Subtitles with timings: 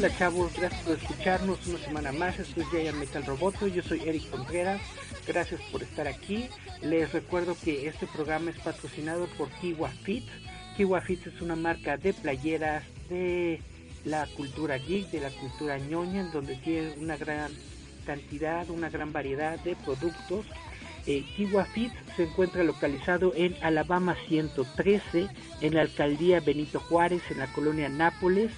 [0.00, 2.38] Hola chavos, gracias por escucharnos una semana más.
[2.38, 3.66] Esto es Giant Metal Roboto.
[3.66, 4.80] Yo soy Eric Contreras.
[5.26, 6.48] Gracias por estar aquí.
[6.80, 10.24] Les recuerdo que este programa es patrocinado por Kiwa Fit.
[10.74, 13.60] Kiwa Fit es una marca de playeras de
[14.06, 17.52] la cultura geek, de la cultura ñoña, en donde tiene una gran
[18.06, 20.46] cantidad, una gran variedad de productos.
[21.06, 25.28] Eh, Kiwa Fit se encuentra localizado en Alabama 113,
[25.60, 28.50] en la alcaldía Benito Juárez, en la colonia Nápoles.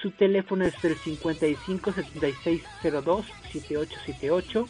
[0.00, 4.66] Su teléfono es el 55 76 02 7878.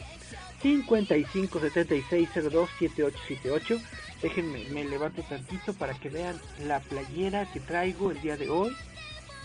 [0.61, 3.81] 55 76 02 7878.
[4.23, 6.37] Déjenme, me levanto tantito para que vean
[6.67, 8.77] la playera que traigo el día de hoy.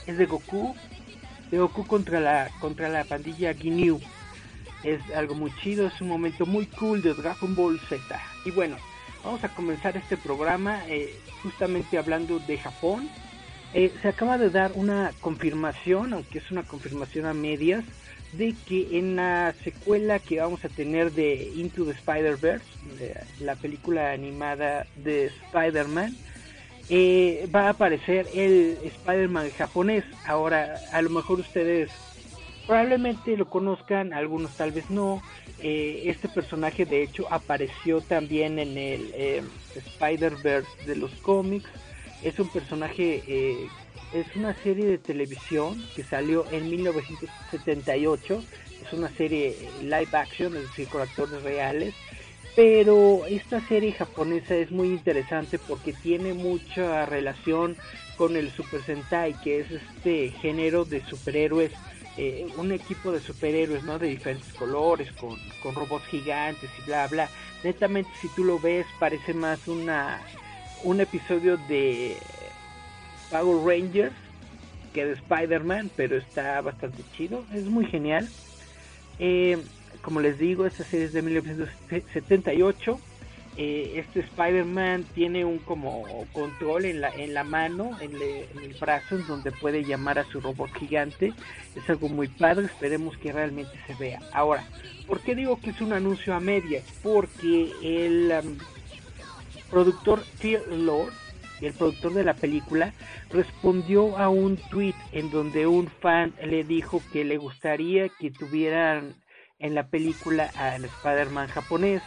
[0.08, 0.76] Es de Goku.
[1.52, 4.00] De Goku contra la, contra la pandilla Ginyu.
[4.84, 8.02] Es algo muy chido, es un momento muy cool de Dragon Ball Z.
[8.44, 8.78] Y bueno,
[9.24, 13.08] vamos a comenzar este programa eh, justamente hablando de Japón
[13.76, 17.84] eh, se acaba de dar una confirmación, aunque es una confirmación a medias,
[18.32, 22.66] de que en la secuela que vamos a tener de Into the Spider-Verse,
[23.42, 26.16] la película animada de Spider-Man,
[26.90, 30.06] eh, va a aparecer el Spider-Man japonés.
[30.26, 31.92] Ahora, a lo mejor ustedes
[32.68, 35.22] probablemente lo conozcan, algunos tal vez no.
[35.62, 39.44] Eh, este personaje de hecho apareció también en el
[39.76, 41.70] Spider-Verse de los cómics
[42.26, 43.70] es un personaje, eh,
[44.12, 48.44] es una serie de televisión que salió en 1978,
[48.84, 51.94] es una serie live action, es decir, con actores reales,
[52.56, 57.78] pero esta serie japonesa es muy interesante porque tiene mucha relación
[58.18, 61.74] con el Super Sentai, que es este género de superhéroes,
[62.18, 64.00] eh, un equipo de superhéroes, ¿no?
[64.00, 67.30] De diferentes colores, con, con robots gigantes y bla, bla.
[67.64, 70.22] Netamente, si tú lo ves, parece más una
[70.84, 72.18] un episodio de
[73.32, 74.16] Power Rangers
[74.94, 78.30] que de Spider-Man, pero está bastante chido, es muy genial.
[79.20, 79.58] Eh,
[80.02, 83.00] como les digo, esta serie es de 1978.
[83.58, 89.16] Eh, este Spider-Man tiene un como control en la, en la mano, en, el brazo,
[89.16, 91.34] en donde puede llamar a su robot gigante.
[91.76, 94.20] Es algo muy padre, esperemos que realmente se vea.
[94.32, 94.64] Ahora,
[95.08, 96.84] ¿por qué digo que es un anuncio a medias?
[97.04, 98.34] Porque el...
[98.46, 98.58] Um,
[99.70, 101.14] productor Phil Lord,
[101.62, 102.94] el productor de la película,
[103.32, 109.16] respondió a un tweet en donde un fan le dijo que le gustaría que tuvieran
[109.60, 112.02] en la película al Spider-Man japonés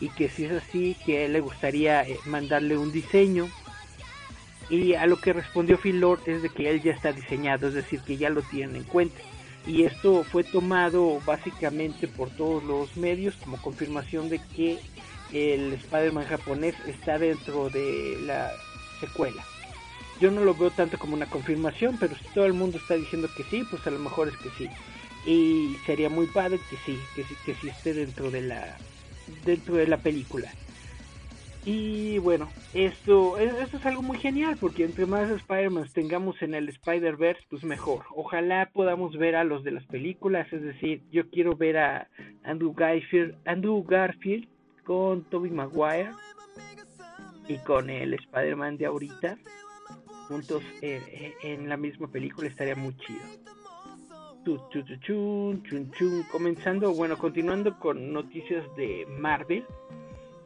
[0.00, 3.48] y que si es así, que él le gustaría eh, mandarle un diseño.
[4.68, 7.74] Y a lo que respondió Phil Lord es de que él ya está diseñado, es
[7.74, 9.20] decir, que ya lo tienen en cuenta.
[9.66, 14.78] Y esto fue tomado básicamente por todos los medios como confirmación de que
[15.32, 18.52] el Spider-Man japonés está dentro de la
[19.00, 19.42] secuela.
[20.20, 23.28] Yo no lo veo tanto como una confirmación, pero si todo el mundo está diciendo
[23.36, 24.68] que sí, pues a lo mejor es que sí.
[25.26, 28.76] Y sería muy padre que sí, que sí, esté dentro de la
[29.44, 30.52] dentro de la película.
[31.64, 36.68] Y bueno, esto, esto es algo muy genial porque entre más Spider-Man tengamos en el
[36.68, 38.04] Spider-Verse, pues mejor.
[38.16, 42.08] Ojalá podamos ver a los de las películas, es decir, yo quiero ver a
[42.42, 42.74] Andrew
[43.44, 44.48] Andrew Garfield
[44.84, 46.10] con Toby Maguire
[47.48, 49.38] y con el Spider-Man de ahorita
[50.28, 53.20] juntos en la misma película estaría muy chido.
[56.30, 59.64] Comenzando, bueno, continuando con noticias de Marvel.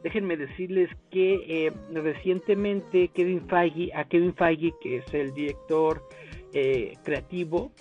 [0.03, 6.07] Déjenme decirles que eh, recientemente Kevin Feige, a Kevin Feige, que es el director
[6.53, 7.71] eh, creativo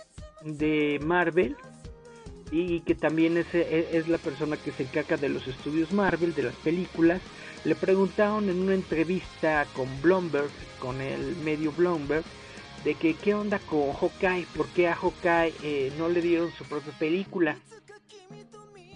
[0.42, 1.54] de Marvel,
[2.50, 6.44] y que también es, es, la persona que se encarga de los estudios Marvel, de
[6.44, 7.20] las películas.
[7.64, 12.24] Le preguntaron en una entrevista con Bloomberg, con el medio Bloomberg,
[12.84, 16.64] de que qué onda con Hawkeye, por qué a Hawkeye eh, no le dieron su
[16.64, 17.56] propia película.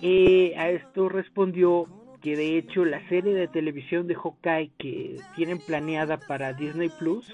[0.01, 1.87] Eh, a esto respondió
[2.23, 7.27] que de hecho la serie de televisión de Hawkeye que tienen planeada para Disney Plus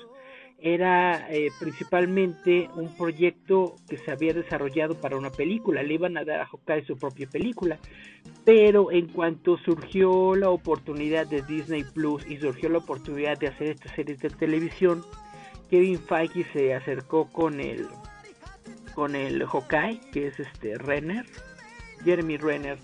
[0.58, 6.24] era eh, principalmente un proyecto que se había desarrollado para una película, le iban a
[6.24, 7.78] dar a Hawkeye su propia película,
[8.44, 13.68] pero en cuanto surgió la oportunidad de Disney Plus y surgió la oportunidad de hacer
[13.68, 15.04] esta serie de televisión,
[15.70, 17.86] Kevin Feige se acercó con el
[18.94, 21.26] con el Hawkeye, que es este Renner,
[22.02, 22.78] Jeremy Renner,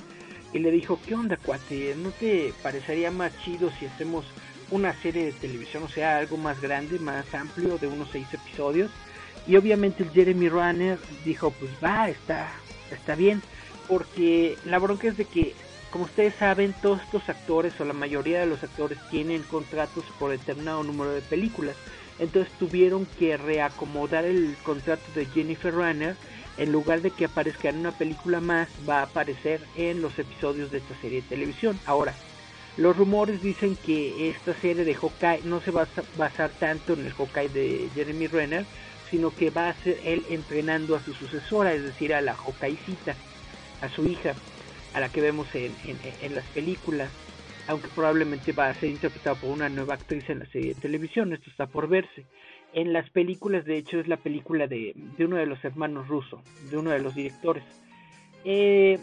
[0.52, 1.94] y le dijo, ¿qué onda, cuate?
[1.96, 4.26] ¿No te parecería más chido si hacemos
[4.72, 8.90] una serie de televisión, o sea, algo más grande, más amplio, de unos seis episodios?
[9.46, 12.50] Y obviamente el Jeremy Renner dijo, pues va, está,
[12.90, 13.42] está bien,
[13.86, 15.54] porque la bronca es de que,
[15.90, 20.30] como ustedes saben, todos estos actores, o la mayoría de los actores, tienen contratos por
[20.30, 21.76] determinado número de películas.
[22.18, 26.16] Entonces tuvieron que reacomodar el contrato de Jennifer Runner.
[26.56, 30.70] En lugar de que aparezca en una película más, va a aparecer en los episodios
[30.70, 31.78] de esta serie de televisión.
[31.86, 32.14] Ahora,
[32.76, 37.06] los rumores dicen que esta serie de Hawkeye no se va a basar tanto en
[37.06, 38.64] el Hawkeye de Jeremy Renner,
[39.10, 43.14] sino que va a ser él entrenando a su sucesora, es decir, a la Hawkeyecita,
[43.82, 44.34] a su hija,
[44.94, 45.74] a la que vemos en,
[46.22, 47.10] en las películas
[47.68, 51.32] aunque probablemente va a ser interpretado por una nueva actriz en la serie de televisión,
[51.32, 52.26] esto está por verse.
[52.72, 56.40] En las películas, de hecho, es la película de, uno de los hermanos rusos,
[56.70, 57.64] de uno de los directores.
[58.44, 58.98] Eh,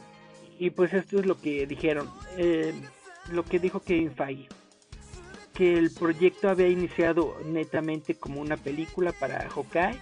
[0.58, 2.74] y pues esto es lo que dijeron, eh,
[3.32, 4.48] lo que dijo Kevin Feige,
[5.54, 10.00] que el proyecto había iniciado netamente como una película para Hawkeye,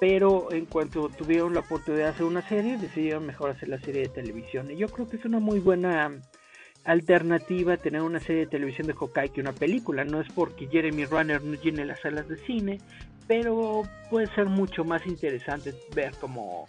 [0.00, 4.02] pero en cuanto tuvieron la oportunidad de hacer una serie, decidieron mejor hacer la serie
[4.02, 4.70] de televisión.
[4.70, 6.10] Y yo creo que es una muy buena
[6.84, 10.04] alternativa tener una serie de televisión de Hawkeye que una película.
[10.04, 12.80] No es porque Jeremy Runner no llene las salas de cine,
[13.26, 16.66] pero puede ser mucho más interesante ver como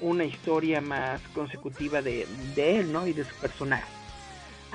[0.00, 2.26] una historia más consecutiva de,
[2.56, 3.06] él, ¿no?
[3.06, 3.95] Y de su personaje.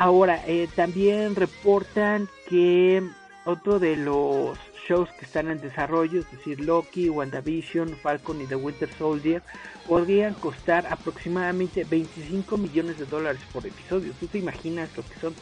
[0.01, 3.03] Ahora, eh, también reportan que
[3.45, 4.57] otro de los
[4.88, 9.44] shows que están en desarrollo, es decir, Loki, WandaVision, Falcon y The Winter Soldier,
[9.88, 14.12] podrían costar aproximadamente 25 millones de dólares por episodio.
[14.19, 15.36] ¿Tú te imaginas lo que son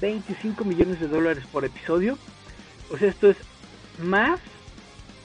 [0.00, 2.18] 25 millones de dólares por episodio?
[2.88, 3.36] Pues esto es
[4.02, 4.40] más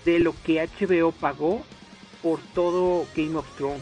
[0.06, 1.64] de lo que HBO pagó
[2.22, 3.82] por todo Game of Thrones.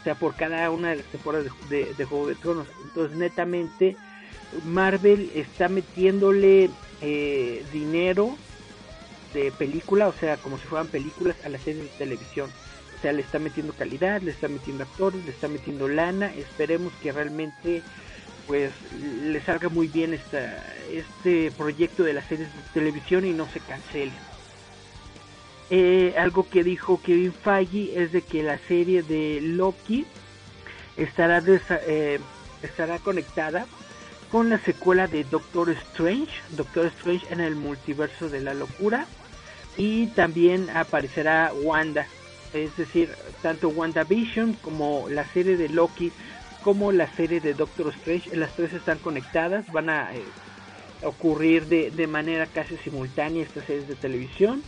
[0.00, 2.66] O sea, por cada una de las temporadas de Juego de Tronos.
[2.96, 3.94] Entonces, netamente,
[4.64, 6.70] Marvel está metiéndole
[7.02, 8.38] eh, dinero
[9.34, 12.48] de película, o sea, como si fueran películas a las series de televisión.
[12.96, 16.32] O sea, le está metiendo calidad, le está metiendo actores, le está metiendo lana.
[16.36, 17.82] Esperemos que realmente
[18.46, 18.72] pues
[19.02, 23.60] le salga muy bien esta, este proyecto de las series de televisión y no se
[23.60, 24.12] cancele.
[25.68, 30.06] Eh, algo que dijo Kevin Feige es de que la serie de Loki
[30.96, 31.42] estará,
[31.86, 32.20] eh,
[32.62, 33.66] estará conectada
[34.30, 39.06] con la secuela de Doctor Strange, Doctor Strange en el multiverso de la locura
[39.76, 42.06] y también aparecerá Wanda,
[42.52, 43.10] es decir,
[43.42, 46.12] tanto WandaVision como la serie de Loki
[46.62, 50.22] como la serie de Doctor Strange, las tres están conectadas, van a eh,
[51.02, 54.62] ocurrir de, de, manera casi simultánea estas series de televisión.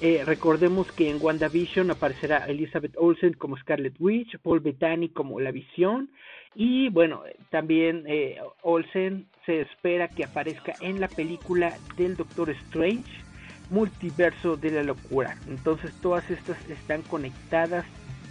[0.00, 5.50] Eh, recordemos que en WandaVision aparecerá Elizabeth Olsen como Scarlet Witch, Paul Bettany como La
[5.50, 6.08] Visión
[6.54, 13.24] y bueno, también eh, Olsen se espera que aparezca en la película del Doctor Strange
[13.70, 15.36] multiverso de la locura.
[15.48, 17.84] Entonces todas estas están conectadas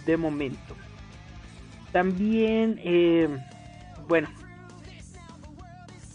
[0.06, 0.74] de momento.
[1.92, 3.28] También, eh,
[4.08, 4.28] bueno,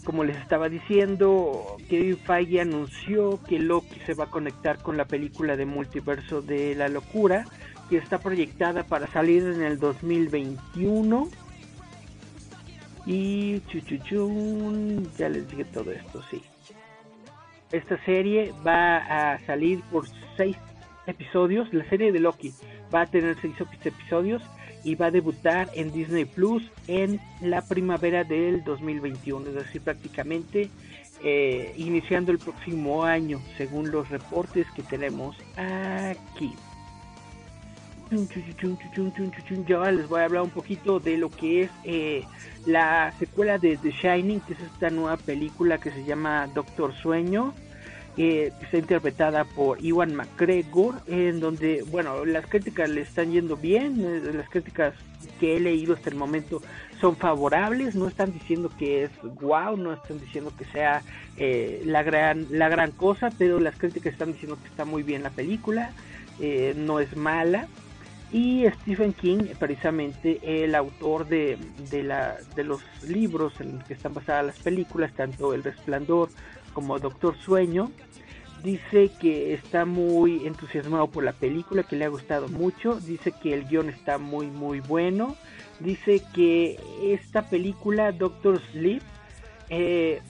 [0.04, 5.04] como les estaba diciendo, Kevin Feige anunció que Loki se va a conectar con la
[5.04, 7.46] película de multiverso de la locura,
[7.88, 11.28] que está proyectada para salir en el 2021.
[13.06, 16.42] Y chuchuchun, ya les dije todo esto, sí.
[17.72, 20.56] Esta serie va a salir por seis
[21.06, 21.72] episodios.
[21.72, 22.52] La serie de Loki
[22.92, 23.54] va a tener seis
[23.84, 24.42] episodios
[24.82, 30.70] y va a debutar en Disney Plus en la primavera del 2021, es decir, prácticamente
[31.22, 36.52] eh, iniciando el próximo año, según los reportes que tenemos aquí.
[39.66, 42.24] Ya les voy a hablar un poquito de lo que es eh,
[42.66, 47.54] la secuela de The Shining, que es esta nueva película que se llama Doctor Sueño,
[48.16, 54.04] que está interpretada por Iwan McGregor, en donde, bueno, las críticas le están yendo bien,
[54.04, 54.94] eh, las críticas
[55.38, 56.60] que he leído hasta el momento
[57.00, 61.02] son favorables, no están diciendo que es wow, no están diciendo que sea
[61.36, 65.22] eh, la gran la gran cosa, pero las críticas están diciendo que está muy bien
[65.22, 65.92] la película,
[66.74, 67.68] no es mala
[68.32, 71.58] Y Stephen King, precisamente el autor de,
[71.90, 76.28] de, la, de los libros en los que están basadas las películas, tanto El Resplandor
[76.72, 77.90] como Doctor Sueño,
[78.62, 83.54] dice que está muy entusiasmado por la película, que le ha gustado mucho, dice que
[83.54, 85.36] el guion está muy muy bueno,
[85.80, 89.02] dice que esta película Doctor Sleep
[89.70, 90.20] eh,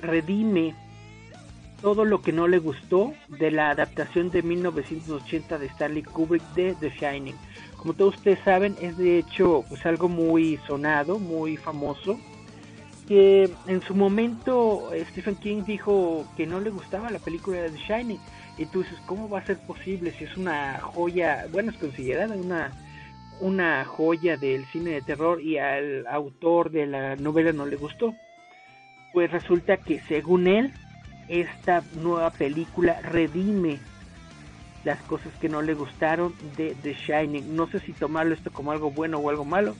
[0.00, 0.74] redime
[1.82, 6.74] todo lo que no le gustó de la adaptación de 1980 de Stanley Kubrick de
[6.74, 7.34] The Shining.
[7.76, 12.18] Como todos ustedes saben, es de hecho pues algo muy sonado, muy famoso,
[13.08, 17.78] que en su momento Stephen King dijo que no le gustaba la película de The
[17.78, 18.20] Shining.
[18.58, 22.70] Entonces, ¿cómo va a ser posible si es una joya, bueno, es considerada una
[23.40, 28.14] una joya del cine de terror y al autor de la novela no le gustó?
[29.12, 30.72] Pues resulta que según él
[31.32, 33.78] esta nueva película redime
[34.84, 37.56] las cosas que no le gustaron de The Shining.
[37.56, 39.74] No sé si tomarlo esto como algo bueno o algo malo,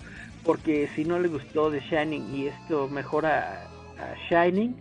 [0.45, 3.69] porque si no le gustó The Shining y esto mejora
[3.99, 4.75] a, Shining,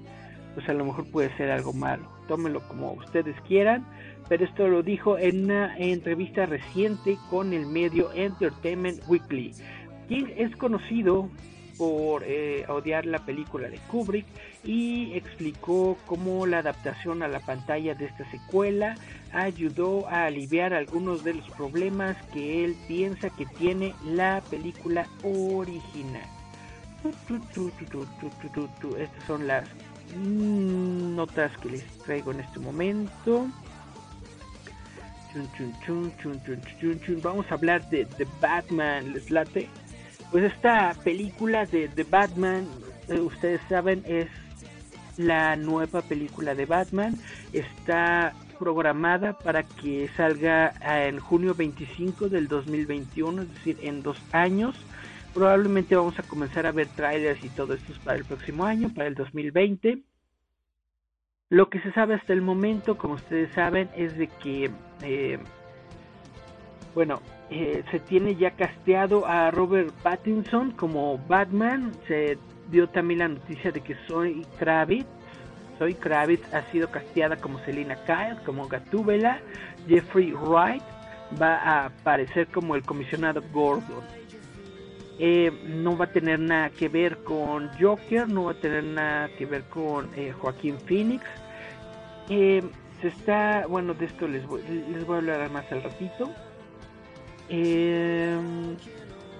[0.54, 2.08] pues a lo mejor puede ser algo malo.
[2.28, 3.86] Tómenlo como ustedes quieran,
[4.30, 9.54] pero esto lo dijo en una entrevista reciente con el medio Entertainment Weekly.
[10.08, 11.30] King es conocido
[11.82, 14.28] por eh, odiar la película de Kubrick
[14.64, 18.94] y explicó cómo la adaptación a la pantalla de esta secuela
[19.34, 26.30] ayudó a aliviar algunos de los problemas que él piensa que tiene la película original.
[29.00, 29.68] Estas son las
[30.16, 33.48] notas que les traigo en este momento.
[37.24, 39.68] Vamos a hablar de The Batman, ¿les late?
[40.32, 42.66] Pues esta película de The Batman,
[43.10, 44.30] eh, ustedes saben, es
[45.18, 47.18] la nueva película de Batman.
[47.52, 50.74] Está programada para que salga
[51.06, 54.76] en junio 25 del 2021, es decir, en dos años.
[55.34, 59.08] Probablemente vamos a comenzar a ver trailers y todo esto para el próximo año, para
[59.08, 60.00] el 2020.
[61.50, 64.72] Lo que se sabe hasta el momento, como ustedes saben, es de que,
[65.02, 65.40] eh,
[66.96, 67.22] bueno,
[67.54, 71.92] eh, se tiene ya casteado a Robert Pattinson como Batman.
[72.08, 72.38] Se
[72.72, 75.06] dio también la noticia de que Zoe Kravitz,
[75.78, 79.42] Zoe Kravitz ha sido casteada como Selina Kyle, como Gatúbela.
[79.86, 80.82] Jeffrey Wright
[81.42, 84.02] va a aparecer como el comisionado Gordon.
[85.20, 89.28] Eh, no va a tener nada que ver con Joker, no va a tener nada
[89.38, 91.26] que ver con eh, Joaquín Phoenix.
[92.30, 92.62] se
[93.04, 96.32] está, bueno, de esto les voy, les voy a hablar más al ratito.
[97.54, 98.78] Em,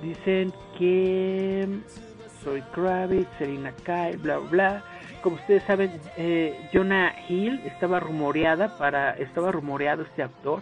[0.02, 1.66] dicen que
[2.44, 4.84] soy Kravitz, Serena Kyle, bla bla.
[5.22, 10.62] Como ustedes saben, eh, Jonah Hill estaba rumoreada para, estaba rumoreado este actor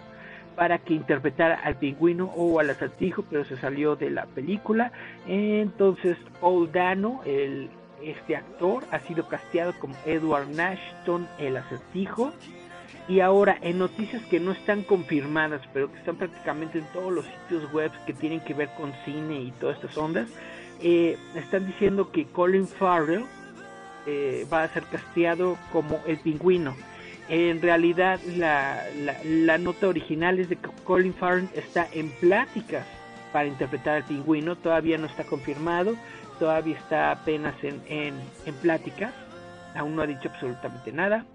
[0.55, 4.91] para que interpretara al pingüino o al acertijo, pero se salió de la película.
[5.25, 7.71] Entonces Paul Dano, el,
[8.03, 12.31] este actor, ha sido casteado como Edward Nashton, el acertijo.
[13.09, 17.25] Y ahora, en noticias que no están confirmadas, pero que están prácticamente en todos los
[17.25, 20.29] sitios web que tienen que ver con cine y todas estas ondas,
[20.79, 23.25] eh, están diciendo que Colin Farrell
[24.05, 26.75] eh, va a ser casteado como el pingüino.
[27.29, 28.83] En realidad, la,
[29.25, 32.85] la, nota original es de que Colin Farrell está en pláticas
[33.33, 35.95] para interpretar al pingüino, todavía no está confirmado,
[36.37, 38.13] todavía está apenas en, en,
[38.45, 39.13] en pláticas,
[39.75, 41.25] aún no ha dicho absolutamente nada.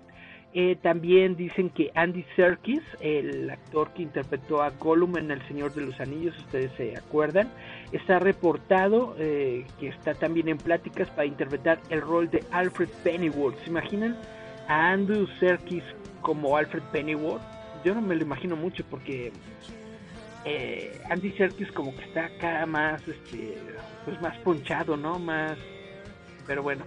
[0.56, 5.75] Eh, también dicen que Andy Serkis, el actor que interpretó a Gollum en El Señor
[5.75, 7.50] de los Anillos, ustedes se acuerdan,
[7.90, 13.58] está reportado eh, que está también en pláticas para interpretar el rol de Alfred Pennyworth.
[13.64, 14.16] ¿Se imaginan
[14.68, 15.82] a Andy Serkis
[16.23, 17.42] como Alfred Pennyworth?
[17.84, 19.32] Yo no me lo imagino mucho porque
[20.44, 23.58] eh, Andy Serkis como que está acá más, este,
[24.04, 25.18] pues más ponchado, ¿no?
[25.18, 25.58] Más,
[26.46, 26.84] pero bueno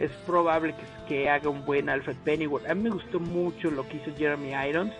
[0.00, 0.74] es probable
[1.06, 2.68] que, haga un buen Alfred Pennyworth.
[2.68, 4.92] A mí me gustó mucho lo que hizo Jeremy Irons.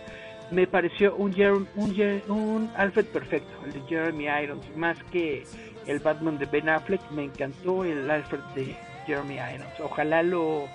[0.50, 1.35] Me pareció un,
[1.76, 5.45] un, un Alfred perfecto, el de Jeremy Irons, más que
[5.87, 7.00] el Batman de Ben Affleck.
[7.11, 8.76] Me encantó el Alfred de
[9.07, 9.80] Jeremy Irons.
[9.80, 10.69] Ojalá lo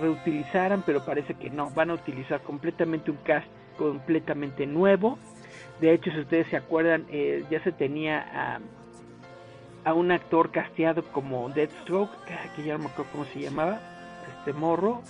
[0.00, 1.70] reutilizaran, pero parece que no.
[1.70, 3.46] Van a utilizar completamente un cast
[3.78, 5.18] completamente nuevo.
[5.80, 8.60] De hecho, si ustedes se acuerdan, eh, ya se tenía a
[9.84, 12.10] a un actor casteado como Deathstroke,
[12.56, 13.80] que ya no me acuerdo cómo se llamaba,
[14.38, 15.02] este morro,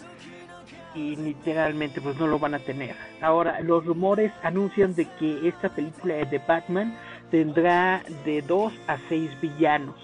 [0.94, 2.94] y literalmente pues no lo van a tener.
[3.20, 6.96] Ahora, los rumores anuncian de que esta película de Batman
[7.30, 9.96] tendrá de 2 a 6 villanos.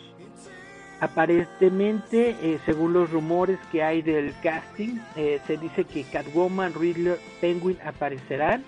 [1.00, 7.18] Aparentemente, eh, según los rumores que hay del casting, eh, se dice que Catwoman, Riddler,
[7.40, 8.64] Penguin aparecerán,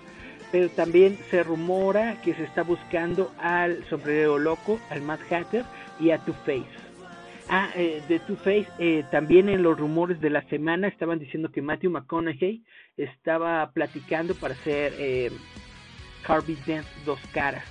[0.51, 5.65] pero también se rumora que se está buscando al sombrero loco, al Mad Hatter
[5.99, 6.89] y a Two-Face.
[7.49, 11.61] Ah, eh, de Two-Face, eh, también en los rumores de la semana estaban diciendo que
[11.61, 12.63] Matthew McConaughey
[12.95, 15.31] estaba platicando para hacer eh,
[16.27, 17.63] Harvey Dent dos caras.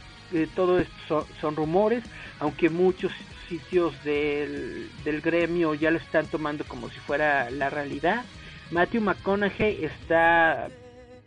[0.54, 2.04] Todo esto son, rumores,
[2.38, 3.12] aunque muchos
[3.49, 8.25] sitios del, del gremio ya lo están tomando como si fuera la realidad.
[8.70, 10.68] Matthew McConaughey está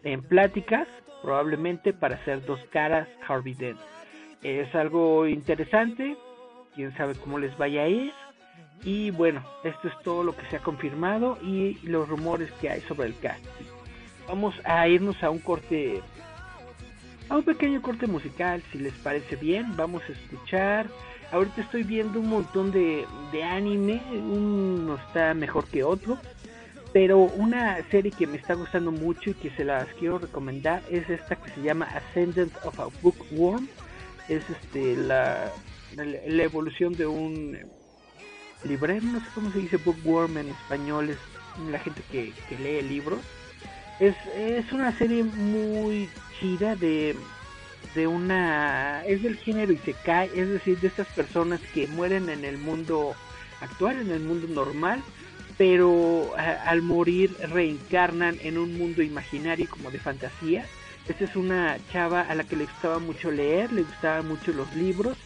[0.03, 0.88] en pláticas
[1.22, 3.79] probablemente para hacer dos caras Harvey Dent.
[4.43, 6.17] Es algo interesante,
[6.75, 8.13] quién sabe cómo les vaya a ir.
[8.84, 12.82] Y bueno, esto es todo lo que se ha confirmado y los rumores que hay
[12.82, 13.44] sobre el cast.
[14.28, 16.01] Vamos a irnos a un corte,
[17.30, 19.75] a un pequeño corte musical, si les parece bien.
[19.75, 20.88] Vamos a escuchar.
[21.32, 26.18] Ahorita estoy viendo un montón de, de anime, uno está mejor que otro.
[26.94, 31.10] Pero una serie que me está gustando mucho y que se las quiero recomendar es
[31.10, 33.68] esta que se llama Ascendant of a Bookworm.
[34.28, 35.51] Es este la,
[35.95, 37.57] la, evolución de un
[38.63, 41.17] librero, no sé cómo se dice bookworm en español, es
[41.69, 43.19] la gente que, lee libros.
[44.00, 47.15] Es, es una serie muy chida de,
[47.93, 49.03] de una...
[49.05, 52.57] es del género y se cae, es decir, de estas personas que mueren en el
[52.57, 53.13] mundo
[53.62, 55.03] actual, en el mundo normal
[55.62, 60.65] pero al morir reencarnan en un mundo imaginario como de fantasía.
[61.07, 64.75] Esta es una chava a la que le gustaba mucho leer, le gustaban mucho los
[64.75, 65.19] libros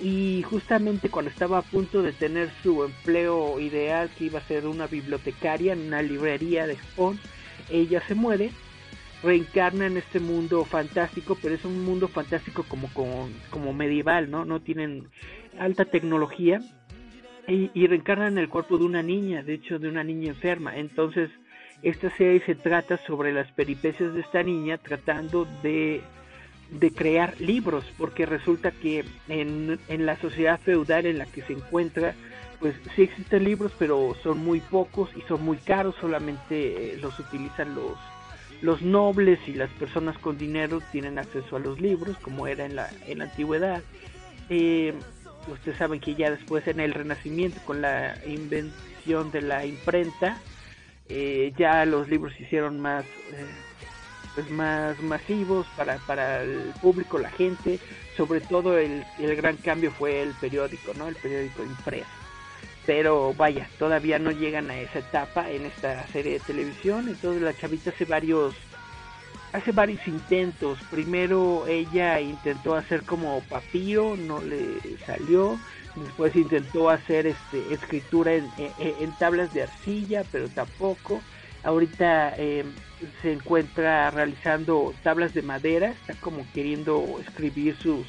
[0.00, 4.66] y justamente cuando estaba a punto de tener su empleo ideal, que iba a ser
[4.66, 7.18] una bibliotecaria en una librería de Spawn,
[7.70, 8.50] ella se muere,
[9.22, 12.90] reencarna en este mundo fantástico, pero es un mundo fantástico como,
[13.50, 14.44] como, medieval, ¿no?
[14.44, 15.08] No tienen
[15.58, 16.60] alta tecnología,
[17.46, 20.76] y, reencarnan en el cuerpo de una niña, de hecho de una niña enferma.
[20.76, 21.30] Entonces,
[21.82, 26.02] esta serie se trata sobre las peripecias de esta niña tratando de,
[26.70, 31.52] de crear libros, porque resulta que en, en, la sociedad feudal en la que se
[31.52, 32.14] encuentra,
[32.60, 37.18] pues sí existen libros, pero son muy pocos y son muy caros, solamente eh, los
[37.18, 37.96] utilizan los,
[38.62, 42.76] los nobles y las personas con dinero tienen acceso a los libros, como era en
[42.76, 43.82] la, en la antigüedad.
[44.48, 44.94] Eh,
[45.52, 50.40] ustedes saben que ya después en el Renacimiento con la invención de la imprenta
[51.08, 53.46] eh, ya los libros se hicieron más eh,
[54.34, 57.78] pues más masivos para, para el público la gente
[58.16, 62.06] sobre todo el, el gran cambio fue el periódico no el periódico impreso
[62.86, 67.56] pero vaya todavía no llegan a esa etapa en esta serie de televisión entonces la
[67.56, 68.54] chavita hace varios
[69.54, 70.78] hace varios intentos.
[70.90, 75.58] Primero ella intentó hacer como papiro, no le salió.
[75.94, 81.22] Después intentó hacer este, escritura en, tablas de arcilla, pero tampoco.
[81.62, 82.66] Ahorita em,
[83.22, 88.06] se encuentra realizando tablas de madera, está como queriendo escribir sus,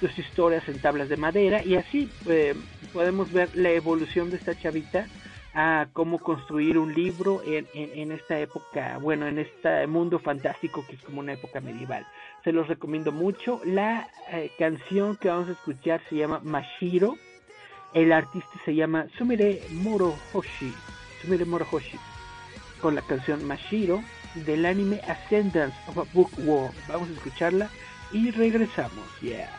[0.00, 2.56] sus historias en tablas de madera y así em,
[2.92, 5.06] podemos ver la evolución de esta chavita
[5.54, 10.94] a cómo construir un libro en, en, esta época, bueno, en este mundo fantástico que
[10.94, 12.06] es como una época medieval.
[12.44, 13.60] Se los recomiendo mucho.
[13.64, 17.16] La eh, canción que vamos a escuchar se llama Mashiro.
[17.94, 20.72] El artista se llama Sumire Morohoshi.
[21.20, 21.98] Sumire Morohoshi.
[22.80, 26.72] Con la canción Mashiro del anime Ascendance of a Bookworm.
[26.88, 27.68] Vamos a escucharla
[28.12, 29.04] y regresamos.
[29.20, 29.50] Yeah.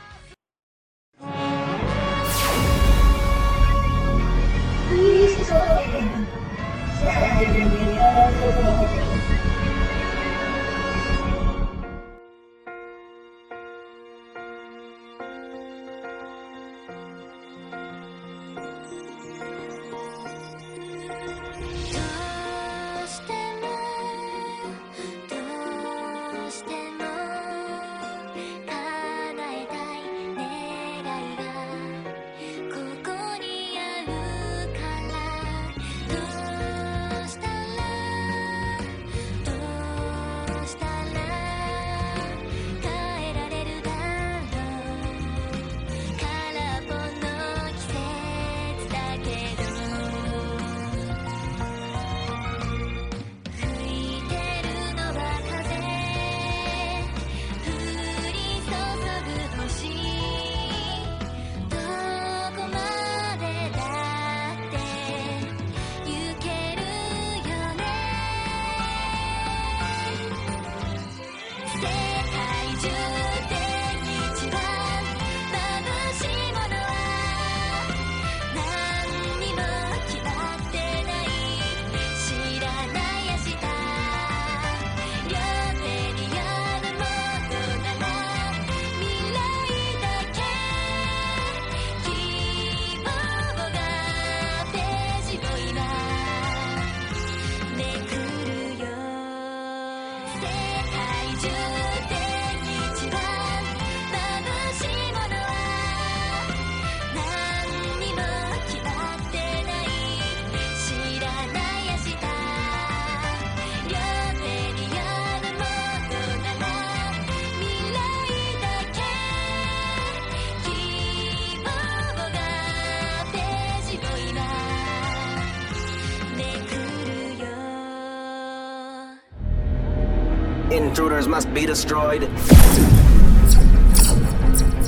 [130.91, 132.27] Intruders must be destroyed.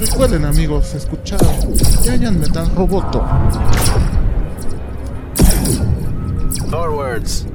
[0.02, 1.39] Recuerden amigos, escuchar
[2.04, 3.24] Giant Metal Roboto.
[6.70, 7.46] Forwards.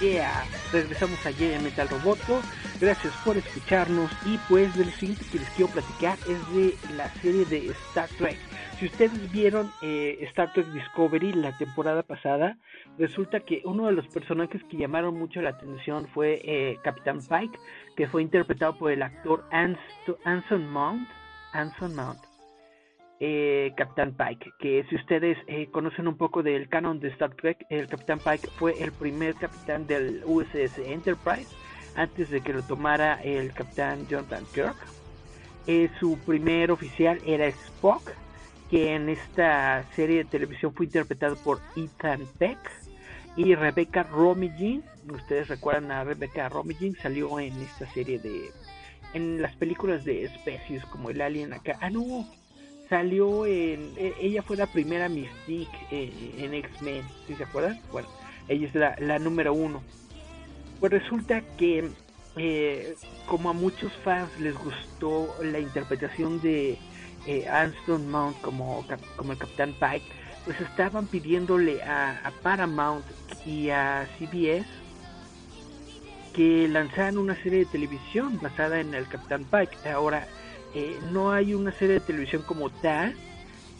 [0.00, 2.40] Yeah, regresamos a Yeah Metal Roboto.
[2.80, 4.10] Gracias por escucharnos.
[4.26, 8.36] Y pues del siguiente que les quiero platicar es de la serie de Star Trek.
[8.78, 12.58] Si ustedes vieron eh, Star Trek Discovery la temporada pasada,
[12.98, 17.58] resulta que uno de los personajes que llamaron mucho la atención fue eh, Capitán Pike,
[17.96, 21.08] que fue interpretado por el actor Anson Mount.
[21.52, 22.18] Anson Mount.
[23.20, 27.64] Eh, Capitán Pike, que si ustedes eh, conocen un poco del canon de Star Trek,
[27.70, 31.46] el Capitán Pike fue el primer capitán del USS Enterprise
[31.96, 34.76] antes de que lo tomara el Capitán Jonathan Kirk.
[35.66, 38.12] Eh, su primer oficial era Spock,
[38.70, 42.58] que en esta serie de televisión fue interpretado por Ethan Peck
[43.36, 44.82] y Rebecca Romijn.
[45.08, 48.50] Ustedes recuerdan a Rebecca Romijn, salió en esta serie de
[49.14, 51.78] en las películas de especies como el Alien acá.
[51.80, 52.28] Ah, no,
[52.88, 53.92] salió en.
[53.96, 57.80] E, ella fue la primera Mystique en, X-Men, ¿sí se acuerdan?
[57.92, 58.08] Bueno,
[58.48, 59.82] ella es la, la número uno.
[60.84, 61.88] Pues resulta que,
[62.36, 62.94] eh,
[63.24, 66.76] como a muchos fans les gustó la interpretación de
[67.26, 68.84] eh, Anston Mount como,
[69.16, 70.04] como el Capitán Pike,
[70.44, 73.02] pues estaban pidiéndole a, a Paramount
[73.46, 74.66] y a CBS
[76.34, 79.88] que lanzaran una serie de televisión basada en el Capitán Pike.
[79.88, 80.28] Ahora,
[80.74, 83.16] eh, no hay una serie de televisión como tal,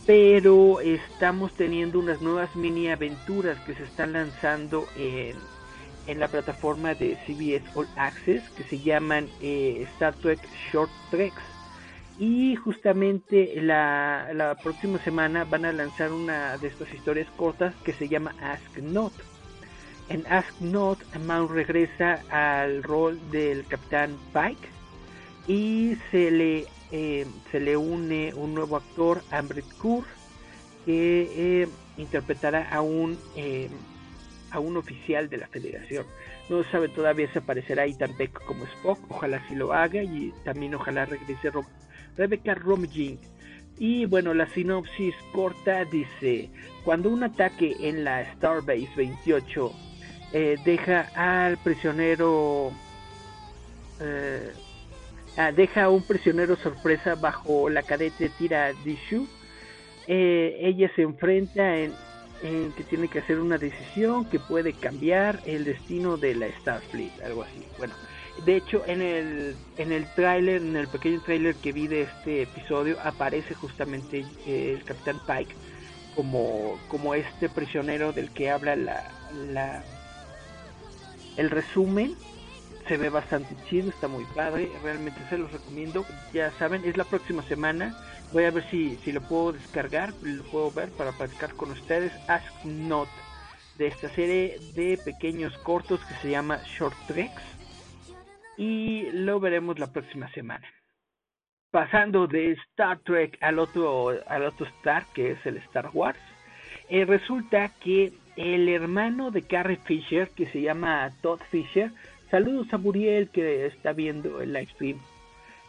[0.07, 5.37] pero estamos teniendo unas nuevas mini aventuras que se están lanzando en,
[6.07, 10.41] en la plataforma de CBS All Access que se llaman eh, Star Trek
[10.71, 11.43] Short Treks.
[12.19, 17.93] Y justamente la, la próxima semana van a lanzar una de estas historias cortas que
[17.93, 19.13] se llama Ask Not.
[20.09, 24.69] En Ask Not, Mount regresa al rol del Capitán Pike
[25.49, 30.05] y se le eh, se le une un nuevo actor, Ambrit Kaur,
[30.85, 33.19] que eh, interpretará a un,
[34.55, 36.07] a un oficial de la federación.
[36.49, 40.75] No sabe todavía si aparecerá Ethan Peck como Spock, ojalá si lo haga y también
[40.75, 41.51] ojalá regrese
[42.17, 43.19] Rebecca Romijn.
[43.79, 46.51] Y bueno, la sinopsis corta dice,
[46.85, 49.73] cuando un ataque en la Starbase 28
[50.65, 52.73] deja al prisionero
[55.37, 59.27] Ah, deja a un prisionero sorpresa bajo la cadete Tira Dishu.
[60.07, 61.93] Eh, ella se enfrenta en,
[62.43, 67.43] que tiene que hacer una decisión que puede cambiar el destino de la Starfleet, algo
[67.43, 67.65] así.
[67.79, 67.95] Bueno,
[68.45, 72.43] de hecho en el en el tráiler, en el pequeño tráiler que vi de este
[72.43, 75.55] episodio aparece justamente eh, el Capitán Pike
[76.15, 79.11] como como este prisionero del que habla la,
[79.51, 79.85] la
[81.37, 82.15] el resumen
[82.87, 87.05] se ve bastante chido, está muy padre, realmente se los recomiendo, ya saben, es la
[87.05, 87.97] próxima semana,
[88.35, 92.13] voy a ver si, si lo puedo descargar, lo puedo ver para practicar con ustedes,
[92.29, 93.09] Ask Not,
[93.79, 97.43] de esta serie de pequeños cortos que se llama Short Treks,
[98.59, 100.69] y lo veremos la próxima semana.
[101.71, 106.19] Pasando de Star Trek al otro, al otro Star, que es el Star Wars,
[106.91, 111.91] eh, resulta que el hermano de Carrie Fisher, que se llama Todd Fisher,
[112.35, 114.99] Saludos a Muriel que está viendo el live stream.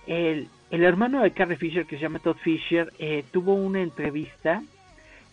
[0.08, 0.50] El,
[0.84, 4.64] hermano de Carrie Fisher, que se llama Todd Fisher, eh, tuvo una entrevista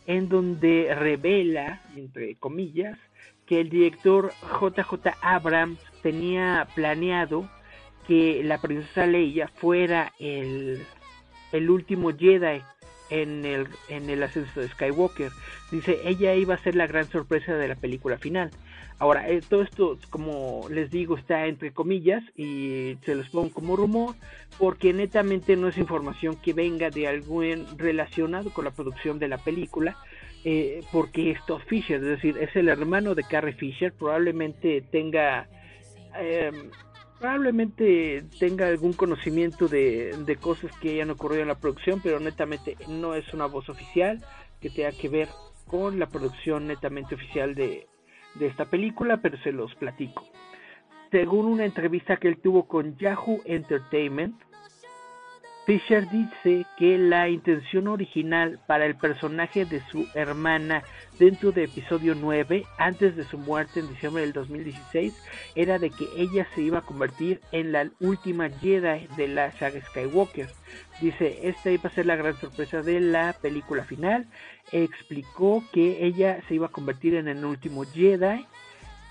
[0.07, 2.99] en donde revela, entre comillas,
[3.47, 7.49] que el director JJ Abrams tenía planeado
[8.07, 10.83] que la princesa Leia fuera el,
[11.53, 12.63] el último Jedi
[13.11, 15.31] en el, en el ascenso de Skywalker.
[15.71, 18.51] Dice, ella iba a ser la gran sorpresa de la película final.
[19.03, 23.75] Ahora, eh, todo esto, como les digo, está entre comillas y se los pongo como
[23.75, 24.15] rumor,
[24.61, 29.39] porque netamente no es información que venga de algún relacionado con la producción de la
[29.39, 29.97] película,
[30.45, 35.49] eh, porque es Fisher, es decir, es el hermano de Carrie Fisher, probablemente tenga...
[36.17, 36.71] Em,
[37.19, 43.17] probablemente tenga algún conocimiento de cosas que hayan ocurrido en la producción, pero netamente no
[43.17, 44.25] es una voz oficial
[44.61, 45.29] que tenga que ver
[45.67, 47.89] con la producción netamente oficial de,
[48.35, 50.25] de esta película, pero se los platico.
[51.11, 54.35] Según una entrevista que él tuvo con Yahoo Entertainment,
[55.65, 60.83] Fisher dice que la intención original para el personaje de su hermana
[61.21, 65.15] dentro de episodio 9, antes de su muerte en diciembre del 2016,
[65.55, 69.81] era de que ella se iba a convertir en la última Jedi de la saga
[69.81, 70.49] Skywalker.
[71.01, 74.27] Dice, esta iba a ser la gran sorpresa de la película final.
[74.73, 78.47] Explicó que ella se iba a convertir en el último Jedi.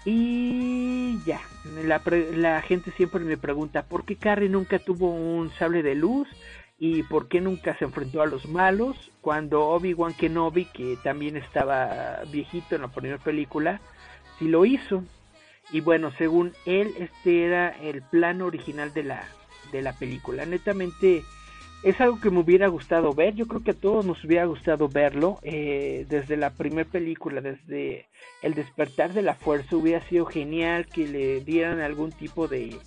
[0.03, 1.41] Y ya,
[1.83, 2.01] la,
[2.33, 6.27] la, gente siempre me pregunta por qué Carrie nunca tuvo un sable de luz
[6.79, 12.21] y por qué nunca se enfrentó a los malos cuando Obi-Wan Kenobi, que también estaba
[12.31, 13.79] viejito en la primera película,
[14.39, 15.03] sí lo hizo.
[15.71, 19.23] Y bueno, según él, este era el plan original de la,
[19.71, 20.45] de la película.
[20.47, 21.23] Netamente
[21.83, 23.33] es algo que me hubiera gustado ver.
[23.33, 28.05] Yo creo que a todos nos hubiera gustado verlo eh, desde la primera película, desde
[28.41, 29.75] el despertar de la fuerza.
[29.75, 32.77] Hubiera sido genial que le dieran algún tipo de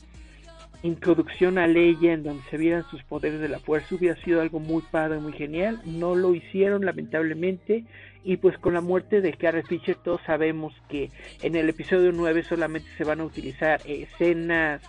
[0.84, 4.60] introducción a Leia en donde se vieran sus poderes de la fuerza hubiera sido algo
[4.60, 5.80] muy padre, muy genial.
[5.84, 7.84] No lo hicieron lamentablemente
[8.22, 11.10] y pues con la muerte de Carrie Fisher todos sabemos que
[11.42, 14.82] en el episodio 9 solamente se van a utilizar escenas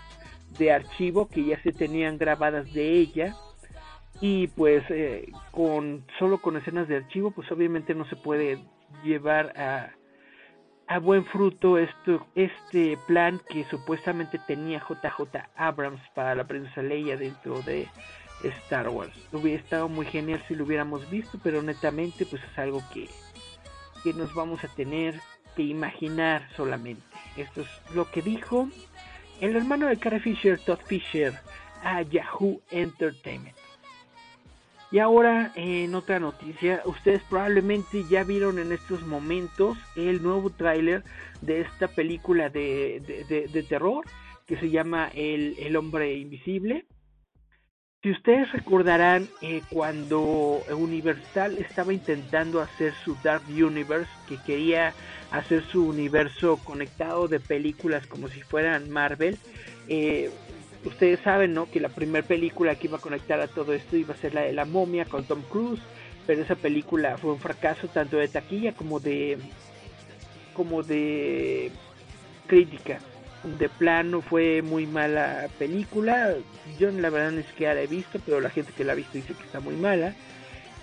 [0.59, 3.35] de archivo que ya se tenían grabadas de ella
[4.21, 8.59] y pues eh, con solo con escenas de archivo pues obviamente no se puede
[9.03, 9.91] llevar a
[10.87, 17.17] a buen fruto esto, este plan que supuestamente tenía JJ Abrams para la princesa Leia
[17.17, 17.87] dentro de
[18.43, 19.13] Star Wars.
[19.31, 23.09] Hubiera estado muy genial si lo hubiéramos visto, pero netamente pues es algo que,
[24.03, 25.19] que nos vamos a tener
[25.55, 27.03] que imaginar solamente.
[27.35, 28.69] Esto es lo que dijo
[29.41, 31.33] el hermano de Carrie Fisher, Todd Fisher,
[31.83, 33.55] a Yahoo Entertainment.
[34.95, 41.03] Y ahora en otra noticia, ustedes probablemente ya vieron en estos momentos el nuevo tráiler
[41.41, 43.01] de esta película de,
[43.51, 44.05] de, terror
[44.45, 46.85] que se llama el, el, Hombre Invisible.
[48.01, 54.93] Si ustedes recordarán eh, cuando Universal estaba intentando hacer su Dark Universe, que quería
[55.29, 59.37] hacer su universo conectado de películas como si fueran Marvel,
[59.89, 60.31] eh,
[60.85, 61.69] ustedes saben, ¿no?
[61.69, 64.41] Que la primera película que iba a conectar a todo esto iba a ser la
[64.41, 65.81] de la momia con Tom Cruise,
[66.25, 69.37] pero esa película fue un fracaso tanto de taquilla como de
[70.53, 71.71] como de
[72.47, 72.99] crítica.
[73.59, 76.33] De plano fue muy mala película.
[76.79, 79.13] Yo la verdad es que la he visto, pero la gente que la ha visto
[79.13, 80.15] dice que está muy mala.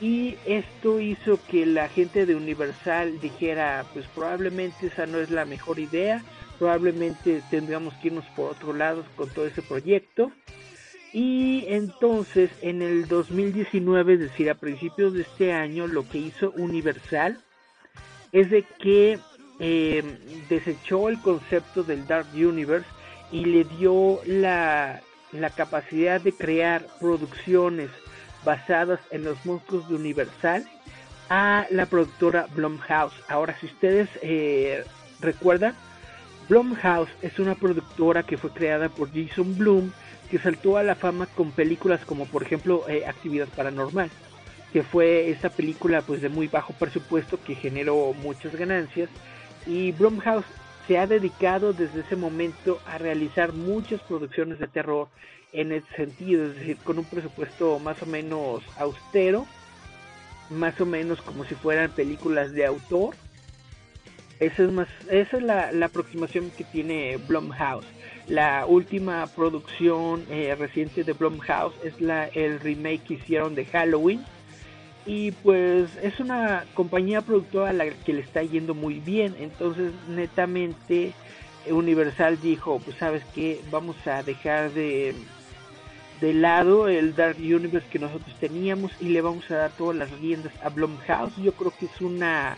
[0.00, 5.44] Y esto hizo que la gente de Universal dijera, pues probablemente esa no es la
[5.44, 6.22] mejor idea
[6.62, 10.30] probablemente tendríamos que irnos por otro lado con todo ese proyecto.
[11.12, 16.52] Y entonces en el 2019, es decir, a principios de este año, lo que hizo
[16.52, 17.42] Universal
[18.30, 19.18] es de que
[19.58, 20.04] em,
[20.48, 22.86] desechó el concepto del Dark Universe
[23.32, 25.00] y le dio la,
[25.32, 27.90] la capacidad de crear producciones
[28.44, 30.64] basadas en los monstruos de Universal
[31.28, 33.20] a la productora Blumhouse.
[33.28, 34.84] Ahora, si ustedes eh,
[35.18, 35.74] recuerdan,
[36.52, 39.90] Blumhouse es una productora que fue creada por Jason Blum,
[40.30, 44.10] que saltó a la fama con películas como por ejemplo eh, Actividad Paranormal,
[44.70, 49.08] que fue esa película pues de muy bajo presupuesto que generó muchas ganancias.
[49.66, 50.44] Y Blumhouse
[50.86, 55.08] se ha dedicado desde ese momento a realizar muchas producciones de terror
[55.54, 59.46] en ese sentido, es decir, con un presupuesto más o menos austero,
[60.50, 63.14] más o menos como si fueran películas de autor
[64.42, 67.86] esa es, más, esa es la, aproximación que tiene Blumhouse.
[68.26, 74.24] La última producción eh, reciente de Blumhouse es la, el remake que hicieron de Halloween.
[75.06, 79.34] Y pues es una compañía productora a la que le está yendo muy bien.
[79.38, 81.12] Entonces netamente
[81.70, 85.14] Universal dijo, pues sabes que vamos a dejar de,
[86.20, 90.10] de lado el Dark Universe que nosotros teníamos y le vamos a dar todas las
[90.20, 91.36] riendas a Blumhouse.
[91.36, 92.56] Yo creo que es una